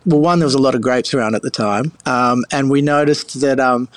[0.06, 1.92] well, one, there was a lot of grapes around at the time.
[2.06, 3.88] Um, and we noticed that um,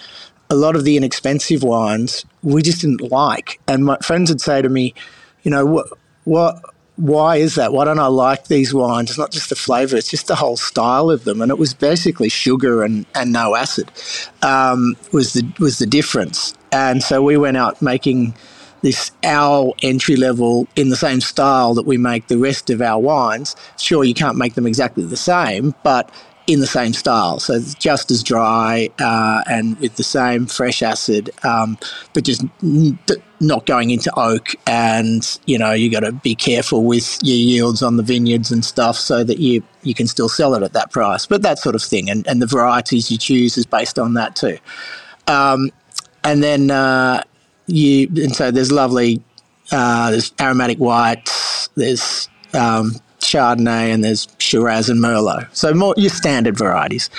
[0.50, 3.61] a lot of the inexpensive wines we just didn't like.
[3.66, 4.94] And my friends would say to me,
[5.42, 5.87] you know, what,
[6.24, 6.62] what,
[6.96, 7.72] why is that?
[7.72, 9.11] Why don't I like these wines?
[9.11, 11.40] It's not just the flavour; it's just the whole style of them.
[11.40, 13.90] And it was basically sugar and, and no acid
[14.42, 16.55] um, was the was the difference.
[16.70, 18.35] And so we went out making
[18.83, 23.00] this our entry level in the same style that we make the rest of our
[23.00, 23.57] wines.
[23.78, 26.11] Sure, you can't make them exactly the same, but
[26.46, 27.38] in the same style.
[27.38, 31.78] So it's just as dry uh, and with the same fresh acid, um,
[32.14, 32.98] but just n-
[33.40, 34.55] not going into oak.
[34.66, 38.64] And, you know, you got to be careful with your yields on the vineyards and
[38.64, 41.26] stuff so that you, you can still sell it at that price.
[41.26, 42.11] But that sort of thing.
[42.11, 44.59] And, and the varieties you choose is based on that too.
[45.28, 45.70] Um,
[46.24, 47.22] and then uh,
[47.66, 49.22] you, and so there's lovely,
[49.70, 55.48] uh, there's aromatic whites, there's um, Chardonnay and there's Shiraz and Merlot.
[55.54, 57.11] So more your standard varieties.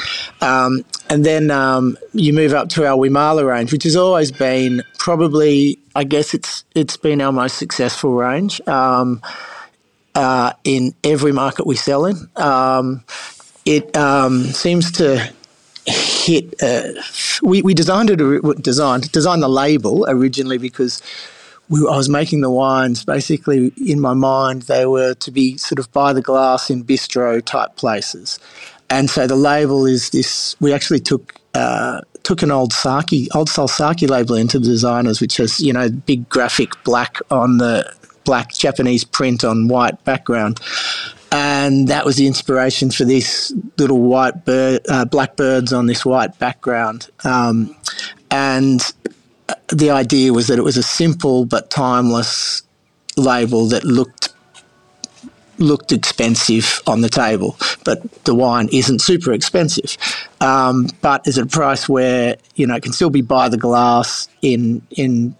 [0.41, 4.83] Um, and then um, you move up to our Weemala range, which has always been
[4.97, 9.21] probably, I guess it's it's been our most successful range um,
[10.15, 12.15] uh, in every market we sell in.
[12.35, 13.03] Um,
[13.65, 15.31] it um, seems to
[15.85, 16.61] hit.
[16.61, 16.93] Uh,
[17.41, 18.17] we, we designed it
[18.61, 21.01] designed designed the label originally because
[21.69, 24.63] we, I was making the wines basically in my mind.
[24.63, 28.39] They were to be sort of by the glass in bistro type places,
[28.89, 30.55] and so the label is this.
[30.59, 31.35] We actually took.
[31.55, 35.71] Uh, took an old sake, old style sake label into the designers, which has you
[35.71, 37.85] know big graphic black on the
[38.23, 40.59] black Japanese print on white background,
[41.31, 46.05] and that was the inspiration for this little white bird, uh, black birds on this
[46.05, 47.75] white background, um,
[48.31, 48.93] and
[49.69, 52.63] the idea was that it was a simple but timeless
[53.17, 54.29] label that looked
[55.59, 59.97] looked expensive on the table, but the wine isn't super expensive.
[60.41, 63.57] Um, but is at a price where you know it can still be by the
[63.57, 65.35] glass in in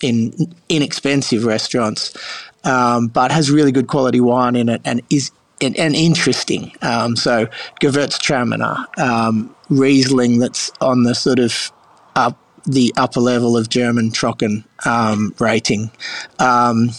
[0.00, 2.16] in inexpensive restaurants,
[2.64, 6.72] um, but has really good quality wine in it and is and, and interesting.
[6.82, 7.46] Um, so
[7.80, 11.72] Gewürztraminer, um, Riesling that's on the sort of
[12.14, 12.38] up
[12.68, 15.90] the upper level of German Trocken um, rating.
[16.38, 16.90] Um,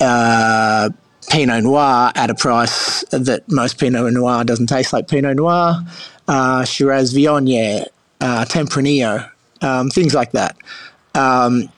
[0.00, 0.90] uh,
[1.30, 5.76] Pinot Noir at a price that most Pinot Noir doesn't taste like Pinot Noir.
[6.28, 7.86] Uh, Shiraz Viognier,
[8.20, 9.28] uh, Tempranillo,
[9.60, 10.56] um, things like that.
[11.14, 11.68] Um,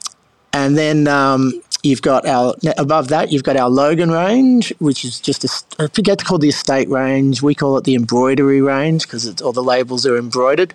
[0.55, 3.31] and then um, You've got our above that.
[3.31, 6.89] You've got our Logan range, which is just a, I forget to call the estate
[6.89, 7.43] range.
[7.43, 10.73] We call it the embroidery range because all the labels are embroidered,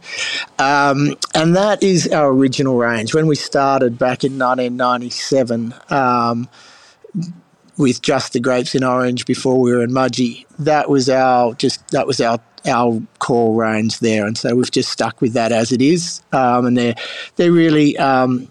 [0.60, 3.12] um, and that is our original range.
[3.12, 5.74] When we started back in 1997.
[5.90, 6.48] Um,
[7.76, 10.44] with just the grapes in orange before we were in Mudgee.
[10.58, 14.90] That was our just that was our our core range there, and so we've just
[14.90, 16.22] stuck with that as it is.
[16.32, 16.94] Um, and they're
[17.34, 18.48] they're really um,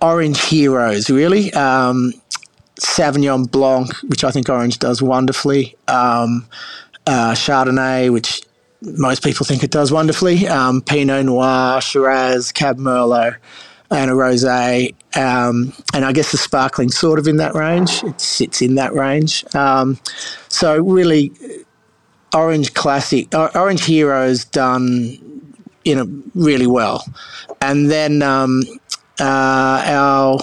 [0.00, 1.52] orange heroes, really.
[1.52, 2.12] Um,
[2.80, 5.76] Sauvignon Blanc, which I think Orange does wonderfully.
[5.88, 6.46] Um,
[7.06, 8.42] uh, Chardonnay, which
[8.82, 10.48] most people think it does wonderfully.
[10.48, 13.36] Um, Pinot Noir, Shiraz, Cab Merlot,
[13.90, 14.94] and a rosé.
[15.16, 18.02] Um, and I guess the sparkling sort of in that range.
[18.04, 19.44] It sits in that range.
[19.54, 19.98] Um,
[20.48, 21.32] so really,
[22.34, 25.18] Orange Classic, Orange Heroes done
[25.84, 27.04] you know really well.
[27.60, 28.62] And then um,
[29.20, 30.38] uh, our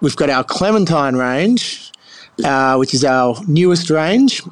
[0.00, 1.92] we've got our Clementine range,
[2.42, 4.42] uh, which is our newest range.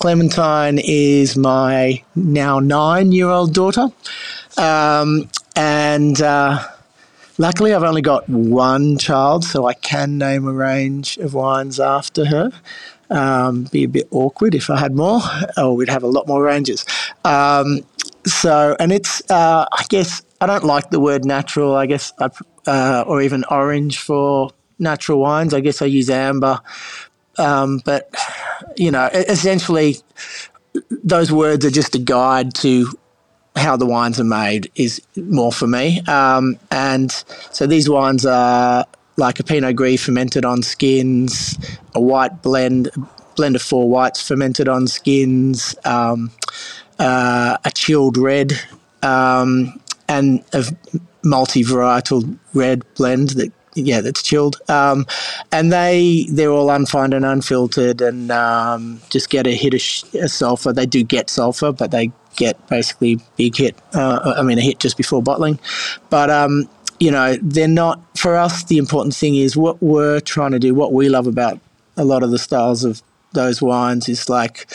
[0.00, 3.88] Clementine is my now nine-year-old daughter,
[4.56, 6.58] um, and uh,
[7.38, 12.24] luckily I've only got one child, so I can name a range of wines after
[12.24, 12.50] her.
[13.10, 15.20] Um, be a bit awkward if I had more,
[15.56, 16.84] or we'd have a lot more ranges.
[17.24, 17.80] Um,
[18.26, 21.76] so, and it's, uh, I guess, I don't like the word natural.
[21.76, 22.30] I guess I
[22.66, 25.54] uh, or even orange for natural wines.
[25.54, 26.60] I guess I use amber.
[27.38, 28.10] Um, but,
[28.76, 29.96] you know, essentially,
[30.90, 32.86] those words are just a guide to
[33.56, 36.00] how the wines are made, is more for me.
[36.08, 37.10] Um, and
[37.50, 41.58] so these wines are like a Pinot Gris fermented on skins,
[41.94, 42.88] a white blend,
[43.36, 46.30] blend of four whites fermented on skins, um,
[46.98, 48.52] uh, a chilled red,
[49.02, 50.64] um, and a
[51.24, 54.56] multi-varietal red blend that yeah that's chilled.
[54.68, 55.06] Um,
[55.50, 60.04] and they they're all unfined and unfiltered and um, just get a hit of sh-
[60.26, 60.72] sulfur.
[60.72, 64.78] They do get sulfur but they get basically big hit uh, I mean a hit
[64.78, 65.58] just before bottling.
[66.10, 66.68] But um,
[67.00, 70.74] you know they're not for us the important thing is what we're trying to do
[70.74, 71.58] what we love about
[71.96, 74.66] a lot of the styles of those wines is like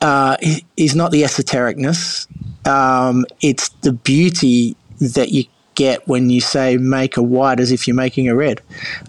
[0.00, 0.36] uh,
[0.76, 2.26] is not the esotericness.
[2.68, 7.86] Um, it's the beauty that you get when you say make a white as if
[7.86, 8.60] you're making a red.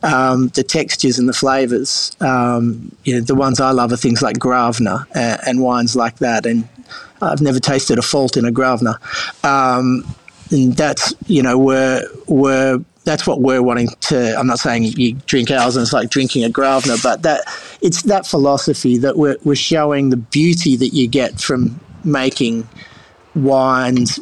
[0.04, 4.22] Um, the textures and the flavors, um, you know, the ones I love are things
[4.22, 6.46] like Gravner and, and, wines like that.
[6.46, 6.68] And
[7.22, 8.98] I've never tasted a fault in a Gravner.
[9.44, 10.06] Um,
[10.52, 14.38] and that's, you know, we're, we're, that's what we're wanting to.
[14.38, 17.42] I'm not saying you drink ours and it's like drinking a Gravner, but that
[17.82, 22.68] it's that philosophy that we're, we're showing the beauty that you get from making
[23.36, 24.20] wines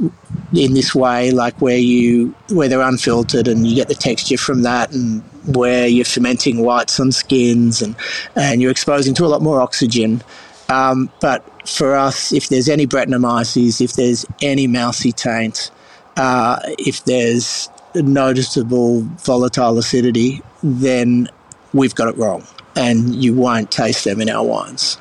[0.54, 4.64] in this way, like where you where they're unfiltered and you get the texture from
[4.64, 5.22] that, and
[5.56, 7.96] where you're fermenting whites on skins and
[8.36, 10.24] and you're exposing to a lot more oxygen.
[10.70, 15.72] Um, but for us, if there's any Brettanomyces, if there's any mousy taint,
[16.18, 21.30] uh, if there's noticeable volatile acidity, then
[21.74, 22.44] we've got it wrong,
[22.76, 24.98] and you won't taste them in our wines.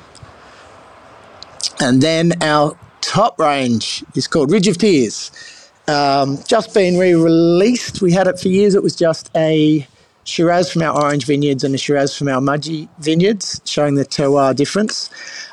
[1.79, 5.31] And then our top range is called Ridge of Tears.
[5.87, 8.01] Um, just been re-released.
[8.01, 8.73] We had it for years.
[8.73, 9.85] It was just a
[10.23, 14.55] Shiraz from our orange vineyards and a Shiraz from our Mudgee vineyards, showing the terroir
[14.55, 15.09] difference.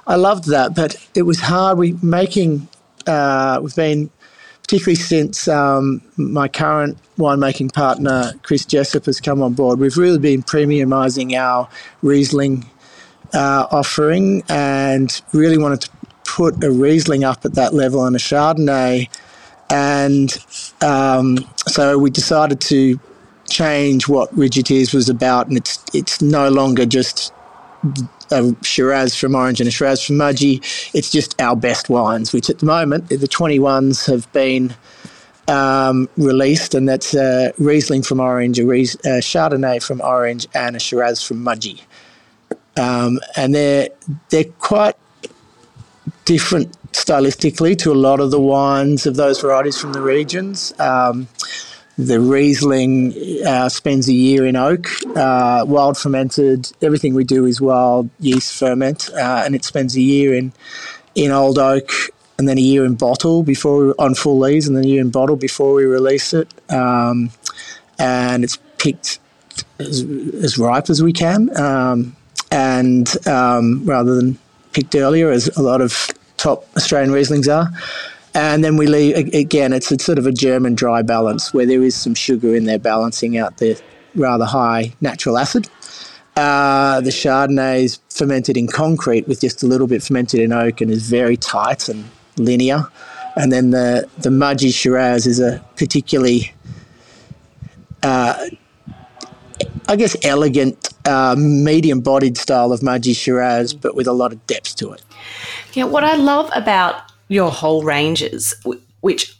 [0.06, 1.76] I loved that, but it was hard.
[1.76, 2.68] We making
[3.06, 4.10] uh, we've been
[4.62, 9.80] particularly since um, my current winemaking partner Chris Jessup has come on board.
[9.80, 11.68] We've really been premiumising our
[12.02, 12.64] Riesling
[13.34, 15.90] uh, offering and really wanted to
[16.36, 19.08] put a Riesling up at that level and a Chardonnay.
[19.68, 20.36] And
[20.80, 22.98] um, so we decided to
[23.48, 27.32] change what Ridge of Tears was about, and it's it's no longer just
[28.30, 30.58] a Shiraz from Orange and a Shiraz from Mudgee.
[30.94, 34.74] It's just our best wines, which at the moment the 21s have been
[35.48, 40.76] um, released, and that's a Riesling from Orange, a, Ries- a Chardonnay from Orange, and
[40.76, 41.80] a Shiraz from Mudgee.
[42.76, 43.88] Um, and they're
[44.30, 44.96] they're quite
[46.24, 50.72] different stylistically to a lot of the wines of those varieties from the regions.
[50.78, 51.28] Um,
[51.98, 53.14] the Riesling
[53.46, 56.72] uh, spends a year in oak, uh, wild fermented.
[56.80, 60.52] Everything we do is wild yeast ferment, uh, and it spends a year in
[61.14, 61.90] in old oak,
[62.38, 65.02] and then a year in bottle before we, on full lees, and then a year
[65.02, 66.48] in bottle before we release it.
[66.70, 67.32] Um,
[67.98, 69.18] and it's picked
[69.78, 70.00] as,
[70.42, 72.16] as, ripe as we can, um,
[72.50, 74.38] and um, rather than
[74.72, 77.70] picked earlier, as a lot of top Australian Rieslings are.
[78.32, 79.72] And then we leave again.
[79.72, 83.36] It's sort of a German dry balance where there is some sugar in there, balancing
[83.36, 83.80] out the
[84.14, 85.68] rather high natural acid.
[86.36, 90.80] Uh, the Chardonnay is fermented in concrete with just a little bit fermented in oak
[90.80, 92.04] and is very tight and
[92.36, 92.86] linear.
[93.36, 96.52] And then the the Mudgee Shiraz is a particularly,
[98.02, 98.46] uh,
[99.88, 104.76] I guess, elegant, uh, medium-bodied style of Mudgee Shiraz, but with a lot of depth
[104.76, 105.02] to it.
[105.72, 108.54] Yeah, what I love about your whole ranges,
[109.00, 109.36] which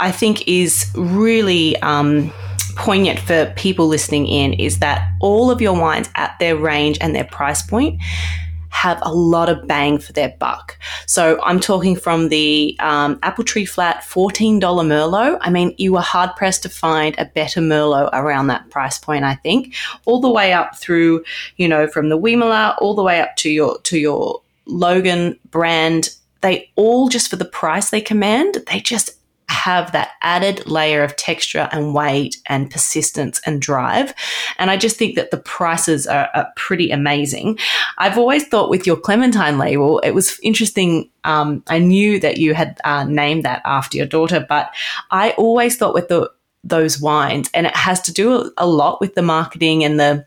[0.00, 2.32] I think is really um,
[2.76, 7.14] poignant for people listening in, is that all of your wines at their range and
[7.14, 8.00] their price point
[8.78, 10.78] have a lot of bang for their buck.
[11.06, 15.38] So I'm talking from the um, Apple Tree Flat $14 Merlot.
[15.40, 19.24] I mean, you were hard pressed to find a better Merlot around that price point,
[19.24, 19.74] I think,
[20.04, 21.24] all the way up through,
[21.56, 26.10] you know, from the Weemala all the way up to your, to your Logan brand
[26.40, 29.10] they all just for the price they command, they just
[29.48, 34.14] have that added layer of texture and weight and persistence and drive.
[34.58, 37.58] And I just think that the prices are, are pretty amazing.
[37.98, 41.10] I've always thought with your Clementine label, it was interesting.
[41.24, 44.70] Um, I knew that you had uh, named that after your daughter, but
[45.10, 46.30] I always thought with the
[46.64, 50.26] those wines, and it has to do a lot with the marketing and the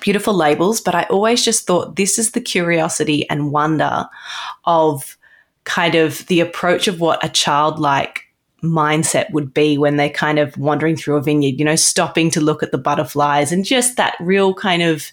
[0.00, 4.06] beautiful labels, but I always just thought this is the curiosity and wonder
[4.64, 5.16] of
[5.64, 8.24] kind of the approach of what a childlike
[8.62, 12.40] mindset would be when they're kind of wandering through a vineyard, you know, stopping to
[12.40, 15.10] look at the butterflies and just that real kind of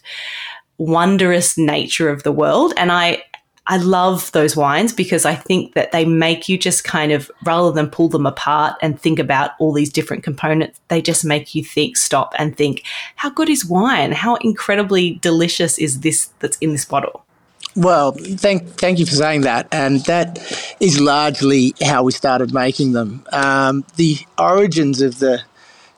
[0.78, 2.72] wondrous nature of the world.
[2.76, 3.22] And I,
[3.66, 7.70] I love those wines because I think that they make you just kind of, rather
[7.70, 11.62] than pull them apart and think about all these different components, they just make you
[11.62, 12.84] think, stop and think,
[13.16, 14.12] how good is wine?
[14.12, 17.24] How incredibly delicious is this that's in this bottle?
[17.76, 20.38] Well, thank thank you for saying that, and that
[20.80, 23.24] is largely how we started making them.
[23.32, 25.42] Um, the origins of the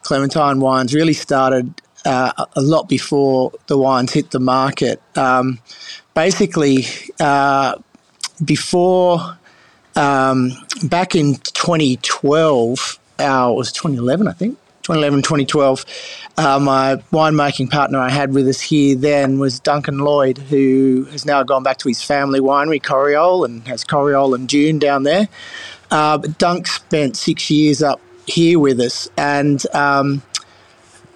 [0.03, 5.01] Clementine wines really started uh, a lot before the wines hit the market.
[5.16, 5.61] Um,
[6.14, 6.87] basically,
[7.18, 7.77] uh,
[8.45, 9.39] before
[9.97, 10.53] um,
[10.85, 14.59] back in 2012, our, it was 2011, I think.
[14.83, 15.85] 2011, 2012,
[16.39, 21.26] uh, my winemaking partner I had with us here then was Duncan Lloyd, who has
[21.26, 25.28] now gone back to his family winery, Coriole, and has Coriole and Dune down there.
[25.91, 30.22] Uh, but Dunk spent six years up here with us, and um,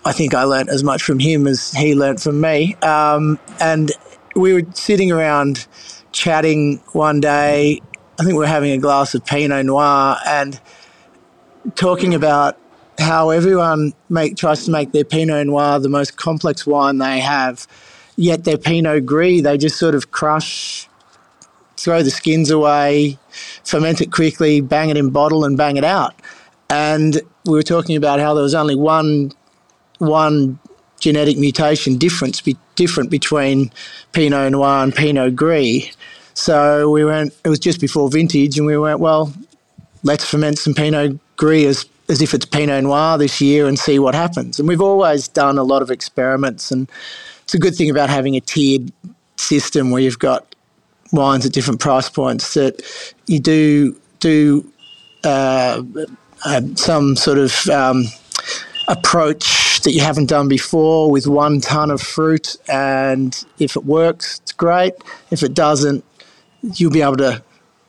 [0.04, 2.74] I think I learnt as much from him as he learnt from me.
[2.76, 3.92] Um, and
[4.36, 5.66] we were sitting around
[6.12, 7.80] chatting one day.
[8.18, 10.60] I think we were having a glass of Pinot Noir and
[11.74, 12.58] talking about
[12.98, 17.66] how everyone make, tries to make their Pinot Noir the most complex wine they have,
[18.16, 20.88] yet their Pinot Gris, they just sort of crush,
[21.76, 23.18] throw the skins away,
[23.64, 26.14] ferment it quickly, bang it in bottle, and bang it out.
[26.70, 29.32] And we were talking about how there was only one
[29.98, 30.58] one
[31.00, 33.70] genetic mutation difference be, different between
[34.12, 35.94] Pinot Noir and Pinot Gris.
[36.34, 37.34] So we went.
[37.44, 39.00] It was just before vintage, and we went.
[39.00, 39.32] Well,
[40.02, 43.98] let's ferment some Pinot Gris as as if it's Pinot Noir this year and see
[43.98, 44.58] what happens.
[44.58, 46.90] And we've always done a lot of experiments, and
[47.42, 48.92] it's a good thing about having a tiered
[49.36, 50.54] system where you've got
[51.12, 52.82] wines at different price points that
[53.26, 54.70] you do do
[55.24, 55.82] uh,
[56.74, 58.04] some sort of um,
[58.88, 62.56] approach that you haven't done before with one ton of fruit.
[62.68, 64.94] And if it works, it's great.
[65.30, 66.04] If it doesn't,
[66.62, 67.42] you'll be able to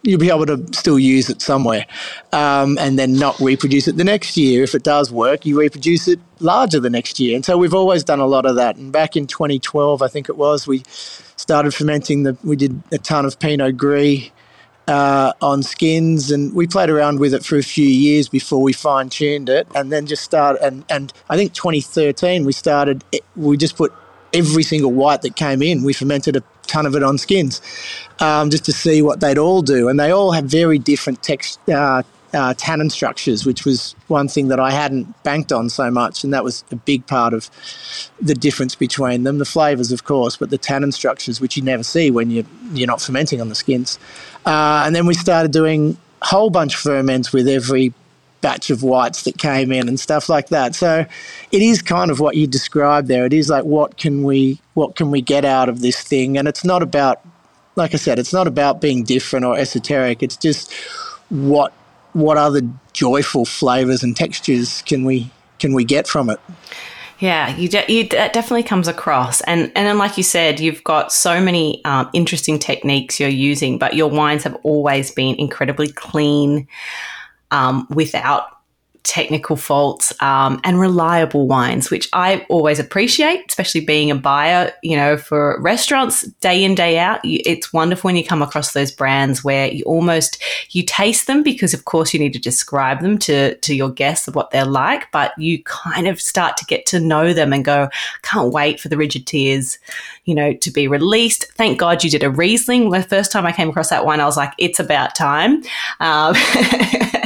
[0.05, 1.85] you'll be able to still use it somewhere
[2.31, 4.63] um, and then not reproduce it the next year.
[4.63, 7.35] If it does work, you reproduce it larger the next year.
[7.35, 8.75] And so we've always done a lot of that.
[8.77, 12.97] And back in 2012, I think it was, we started fermenting the, we did a
[12.97, 14.29] ton of Pinot Gris
[14.87, 18.73] uh, on skins, and we played around with it for a few years before we
[18.73, 20.63] fine tuned it, and then just started.
[20.63, 23.03] And, and I think 2013 we started.
[23.35, 23.91] We just put
[24.35, 25.83] every single white that came in.
[25.83, 27.61] We fermented a ton of it on skins,
[28.19, 31.59] um, just to see what they'd all do, and they all have very different text.
[31.69, 36.23] Uh, uh, tannin structures, which was one thing that I hadn't banked on so much,
[36.23, 37.49] and that was a big part of
[38.21, 39.37] the difference between them.
[39.37, 42.87] The flavors, of course, but the tannin structures, which you never see when you you're
[42.87, 43.97] not fermenting on the skins.
[44.45, 47.93] Uh, and then we started doing whole bunch of ferments with every
[48.45, 50.75] batch of whites that came in and stuff like that.
[50.75, 51.03] So
[51.51, 53.25] it is kind of what you described there.
[53.25, 56.37] It is like what can we what can we get out of this thing?
[56.37, 57.21] And it's not about
[57.75, 60.21] like I said, it's not about being different or esoteric.
[60.21, 60.71] It's just
[61.29, 61.73] what
[62.13, 62.61] what other
[62.93, 66.39] joyful flavors and textures can we can we get from it?
[67.17, 70.83] Yeah, you, de- you that definitely comes across, and and then like you said, you've
[70.83, 75.87] got so many um, interesting techniques you're using, but your wines have always been incredibly
[75.87, 76.67] clean,
[77.51, 78.55] um, without
[79.05, 84.97] technical faults um, and reliable wines, which I always appreciate, especially being a buyer, you
[84.97, 87.19] know, for restaurants day in, day out.
[87.23, 90.41] It's wonderful when you come across those brands where you almost,
[90.71, 94.27] you taste them because of course you need to describe them to, to your guests
[94.27, 97.63] of what they're like, but you kind of start to get to know them and
[97.63, 97.89] go,
[98.23, 99.77] can't wait for the Ridge of Tears,
[100.25, 101.51] you know, to be released.
[101.53, 102.89] Thank God you did a Riesling.
[102.89, 105.61] The first time I came across that wine, I was like, it's about time.
[105.99, 106.35] Um,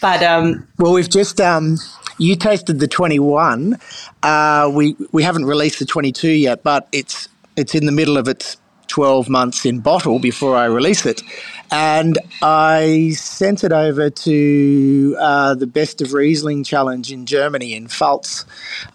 [0.00, 1.76] but um, well, we've just um,
[2.18, 3.78] you tasted the 21.
[4.22, 8.28] Uh, we we haven't released the 22 yet, but it's it's in the middle of
[8.28, 8.56] its
[8.88, 11.22] 12 months in bottle before I release it.
[11.70, 17.88] And I sent it over to uh, the Best of Riesling Challenge in Germany in
[17.88, 18.44] Pfalz.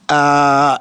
[0.08, 0.78] Uh,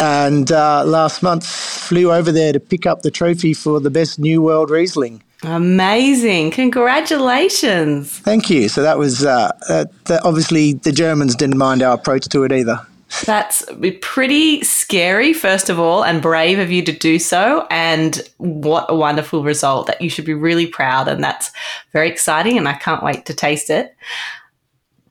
[0.00, 4.18] and uh, last month flew over there to pick up the trophy for the best
[4.18, 5.22] New World Riesling.
[5.44, 6.52] Amazing.
[6.52, 8.18] Congratulations.
[8.20, 8.68] Thank you.
[8.68, 9.86] So that was uh, uh,
[10.22, 12.80] obviously the Germans didn't mind our approach to it either.
[13.26, 13.64] That's
[14.00, 17.66] pretty scary, first of all, and brave of you to do so.
[17.70, 21.08] And what a wonderful result that you should be really proud.
[21.08, 21.50] And that's
[21.92, 22.56] very exciting.
[22.56, 23.94] And I can't wait to taste it.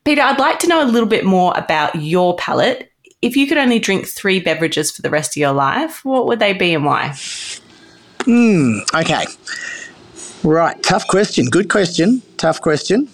[0.04, 2.92] Peter, I'd like to know a little bit more about your palate.
[3.22, 6.40] If you could only drink three beverages for the rest of your life, what would
[6.40, 7.14] they be and why?
[8.24, 9.26] Hmm, okay.
[10.44, 11.46] Right, tough question.
[11.46, 12.24] Good question.
[12.38, 13.08] Tough question.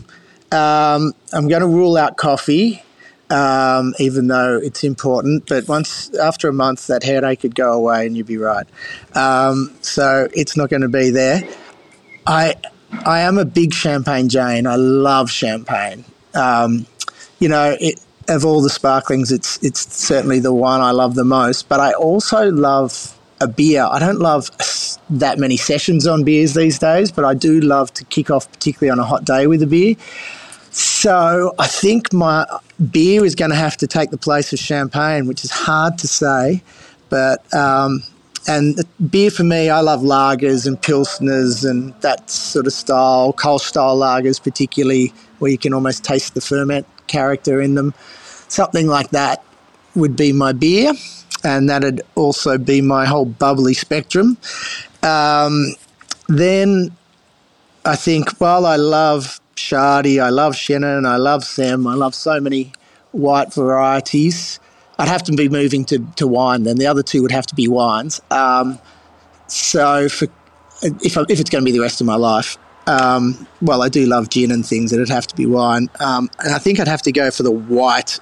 [0.53, 2.81] Um, I'm going to rule out coffee,
[3.29, 5.45] um, even though it's important.
[5.45, 8.65] But once after a month, that headache could go away, and you'd be right.
[9.13, 11.41] Um, so it's not going to be there.
[12.25, 12.55] I
[13.05, 14.65] I am a big champagne Jane.
[14.65, 16.05] I love champagne.
[16.33, 16.85] Um,
[17.39, 17.99] you know, it,
[18.29, 21.67] of all the sparklings, it's it's certainly the one I love the most.
[21.67, 23.87] But I also love a beer.
[23.89, 24.49] I don't love
[25.09, 28.89] that many sessions on beers these days, but I do love to kick off, particularly
[28.89, 29.95] on a hot day, with a beer.
[30.71, 32.45] So I think my
[32.91, 36.07] beer is going to have to take the place of champagne, which is hard to
[36.07, 36.63] say,
[37.09, 37.53] but.
[37.53, 38.03] Um,
[38.49, 38.79] and
[39.09, 43.97] beer for me, I love lagers and pilsners and that sort of style, Kolsch style
[43.97, 47.93] lagers, particularly where you can almost taste the ferment character in them.
[48.47, 49.43] Something like that
[49.95, 50.93] would be my beer
[51.43, 54.37] and that'd also be my whole bubbly spectrum.
[55.03, 55.75] Um,
[56.27, 56.91] then
[57.85, 62.39] I think, while I love Shardy, I love Chenin, I love Sem, I love so
[62.39, 62.73] many
[63.11, 64.59] white varieties.
[64.99, 66.77] I'd have to be moving to, to wine then.
[66.77, 68.19] The other two would have to be wines.
[68.31, 68.79] Um,
[69.47, 70.27] so for,
[70.81, 72.57] if, I, if it's going to be the rest of my life,
[72.87, 74.91] um, well, I do love gin and things.
[74.91, 75.89] It'd have to be wine.
[75.99, 78.19] Um, and I think I'd have to go for the white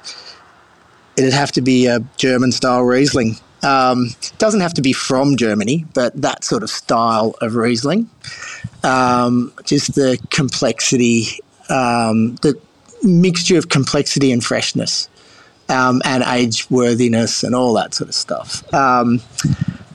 [1.18, 3.38] it'd have to be a German style Riesling.
[3.64, 8.10] Um, doesn't have to be from Germany, but that sort of style of Riesling.
[8.84, 11.40] Um, just the complexity,
[11.70, 12.60] um, the
[13.04, 15.10] mixture of complexity and freshness,
[15.70, 18.72] um, and age worthiness, and all that sort of stuff.
[18.74, 19.22] Um,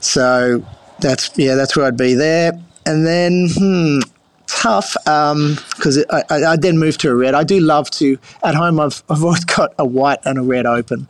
[0.01, 0.65] so
[0.99, 2.53] that's yeah, that's where I'd be there.
[2.85, 3.99] And then hmm,
[4.51, 7.33] tough because um, I, I, then moved to a red.
[7.33, 8.79] I do love to at home.
[8.79, 11.07] I've I've always got a white and a red open.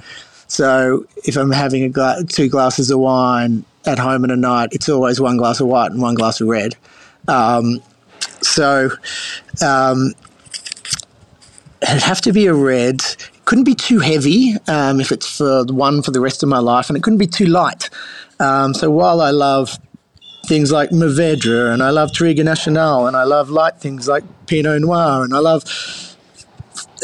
[0.48, 4.70] So if I'm having a gla- two glasses of wine at home in a night,
[4.74, 6.76] it's always one glass of white and one glass of red.
[7.28, 7.82] Um,
[8.42, 8.90] so
[9.62, 10.14] um,
[11.82, 13.02] it'd have to be a red.
[13.46, 16.90] couldn't be too heavy um, if it's for one for the rest of my life,
[16.90, 17.90] and it couldn't be too light.
[18.40, 19.78] Um, so while I love
[20.52, 24.82] things like Mourvedre and I love Touriga Nacional and I love light things like Pinot
[24.82, 25.64] Noir and I love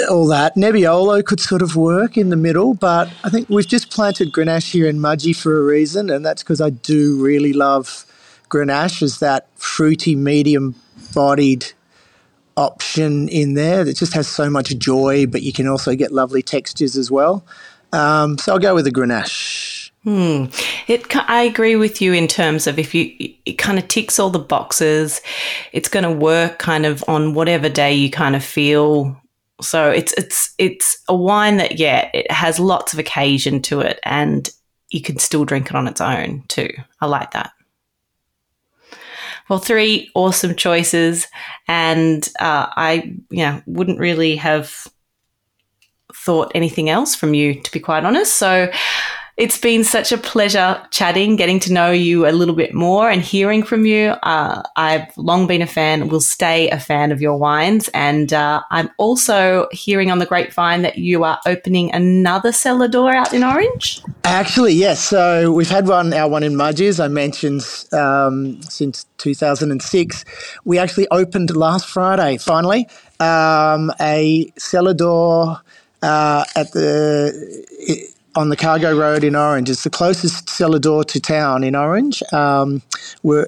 [0.10, 0.56] all that.
[0.56, 4.70] Nebbiolo could sort of work in the middle, but I think we've just planted Grenache
[4.70, 8.06] here in Mudgee for a reason, and that's because I do really love
[8.50, 10.76] Grenache as that fruity, medium
[11.14, 11.68] bodied
[12.58, 16.42] option in there that just has so much joy, but you can also get lovely
[16.42, 17.46] textures as well.
[17.94, 19.77] Um, so I'll go with the Grenache.
[20.04, 20.46] Hmm.
[20.88, 23.12] It, I agree with you in terms of if you,
[23.46, 25.22] it kind of ticks all the boxes.
[25.74, 29.22] It's going to work kind of on whatever day you kind of feel
[29.62, 34.00] so it's it's it's a wine that yeah, it has lots of occasion to it
[34.04, 34.50] and
[34.90, 36.70] you can still drink it on its own too.
[37.02, 37.52] I like that.
[39.50, 41.28] Well, three awesome choices,
[41.68, 44.88] and uh, I you know wouldn't really have
[46.14, 48.36] thought anything else from you, to be quite honest.
[48.38, 48.70] So
[49.38, 53.22] it's been such a pleasure chatting, getting to know you a little bit more and
[53.22, 54.10] hearing from you.
[54.24, 57.88] Uh, I've long been a fan, will stay a fan of your wines.
[57.90, 63.14] And uh, I'm also hearing on the grapevine that you are opening another cellar door
[63.14, 64.02] out in Orange.
[64.24, 65.04] Actually, yes.
[65.04, 67.62] So we've had one, our one in Mudgee, as I mentioned,
[67.92, 70.26] um, since 2006.
[70.66, 72.88] We actually opened last Friday, finally,
[73.20, 75.62] um, a cellar door
[76.02, 79.70] uh, at the on the Cargo Road in Orange.
[79.70, 82.22] It's the closest cellar door to town in Orange.
[82.32, 82.82] Um,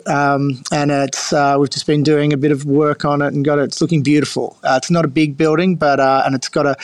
[0.07, 3.45] um, and it's uh, we've just been doing a bit of work on it and
[3.45, 3.63] got it.
[3.63, 4.57] It's looking beautiful.
[4.63, 6.75] Uh, it's not a big building, but uh, and it's got a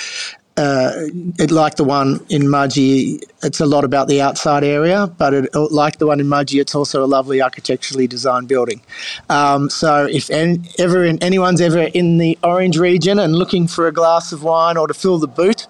[0.58, 0.92] uh,
[1.38, 5.54] it like the one in Mudgee, it's a lot about the outside area, but it,
[5.54, 8.82] like the one in Mudgee, it's also a lovely architecturally designed building.
[9.30, 13.92] Um, so if any, ever anyone's ever in the Orange region and looking for a
[13.92, 15.68] glass of wine or to fill the boot,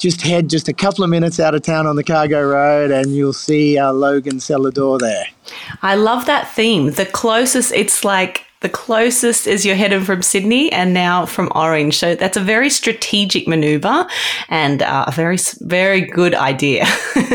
[0.00, 3.14] just head just a couple of minutes out of town on the cargo road and
[3.14, 5.26] you'll see our Logan cellar door there.
[5.82, 6.92] I love that theme.
[6.92, 11.96] The closest, it's like the closest is you're heading from Sydney and now from Orange.
[11.98, 14.06] So that's a very strategic maneuver
[14.48, 16.86] and uh, a very, very good idea.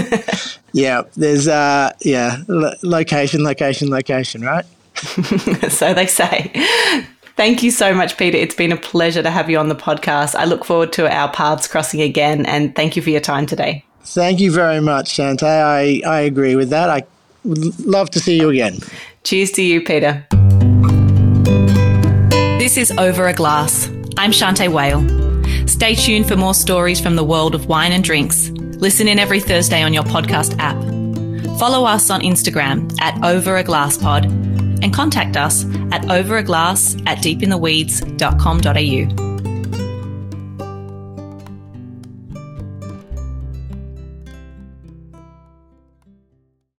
[0.73, 4.65] yeah, there's, uh, yeah, location, location, location, right?
[5.69, 6.51] so they say.
[7.35, 8.37] Thank you so much, Peter.
[8.37, 10.35] It's been a pleasure to have you on the podcast.
[10.35, 13.83] I look forward to our paths crossing again, and thank you for your time today.
[14.03, 15.43] Thank you very much, Shanteh.
[15.43, 16.89] I, I agree with that.
[16.89, 17.03] I
[17.43, 18.79] would love to see you again.
[19.23, 20.25] Cheers to you, Peter.
[22.57, 23.89] This is Over a Glass.
[24.17, 25.05] I'm Shanteh Wale.
[25.67, 28.49] Stay tuned for more stories from the world of wine and drinks.
[28.79, 30.77] Listen in every Thursday on your podcast app.
[31.59, 34.25] Follow us on Instagram at Over a Glass Pod
[34.81, 39.24] and contact us at overaglass at deepintheweeds.com.au.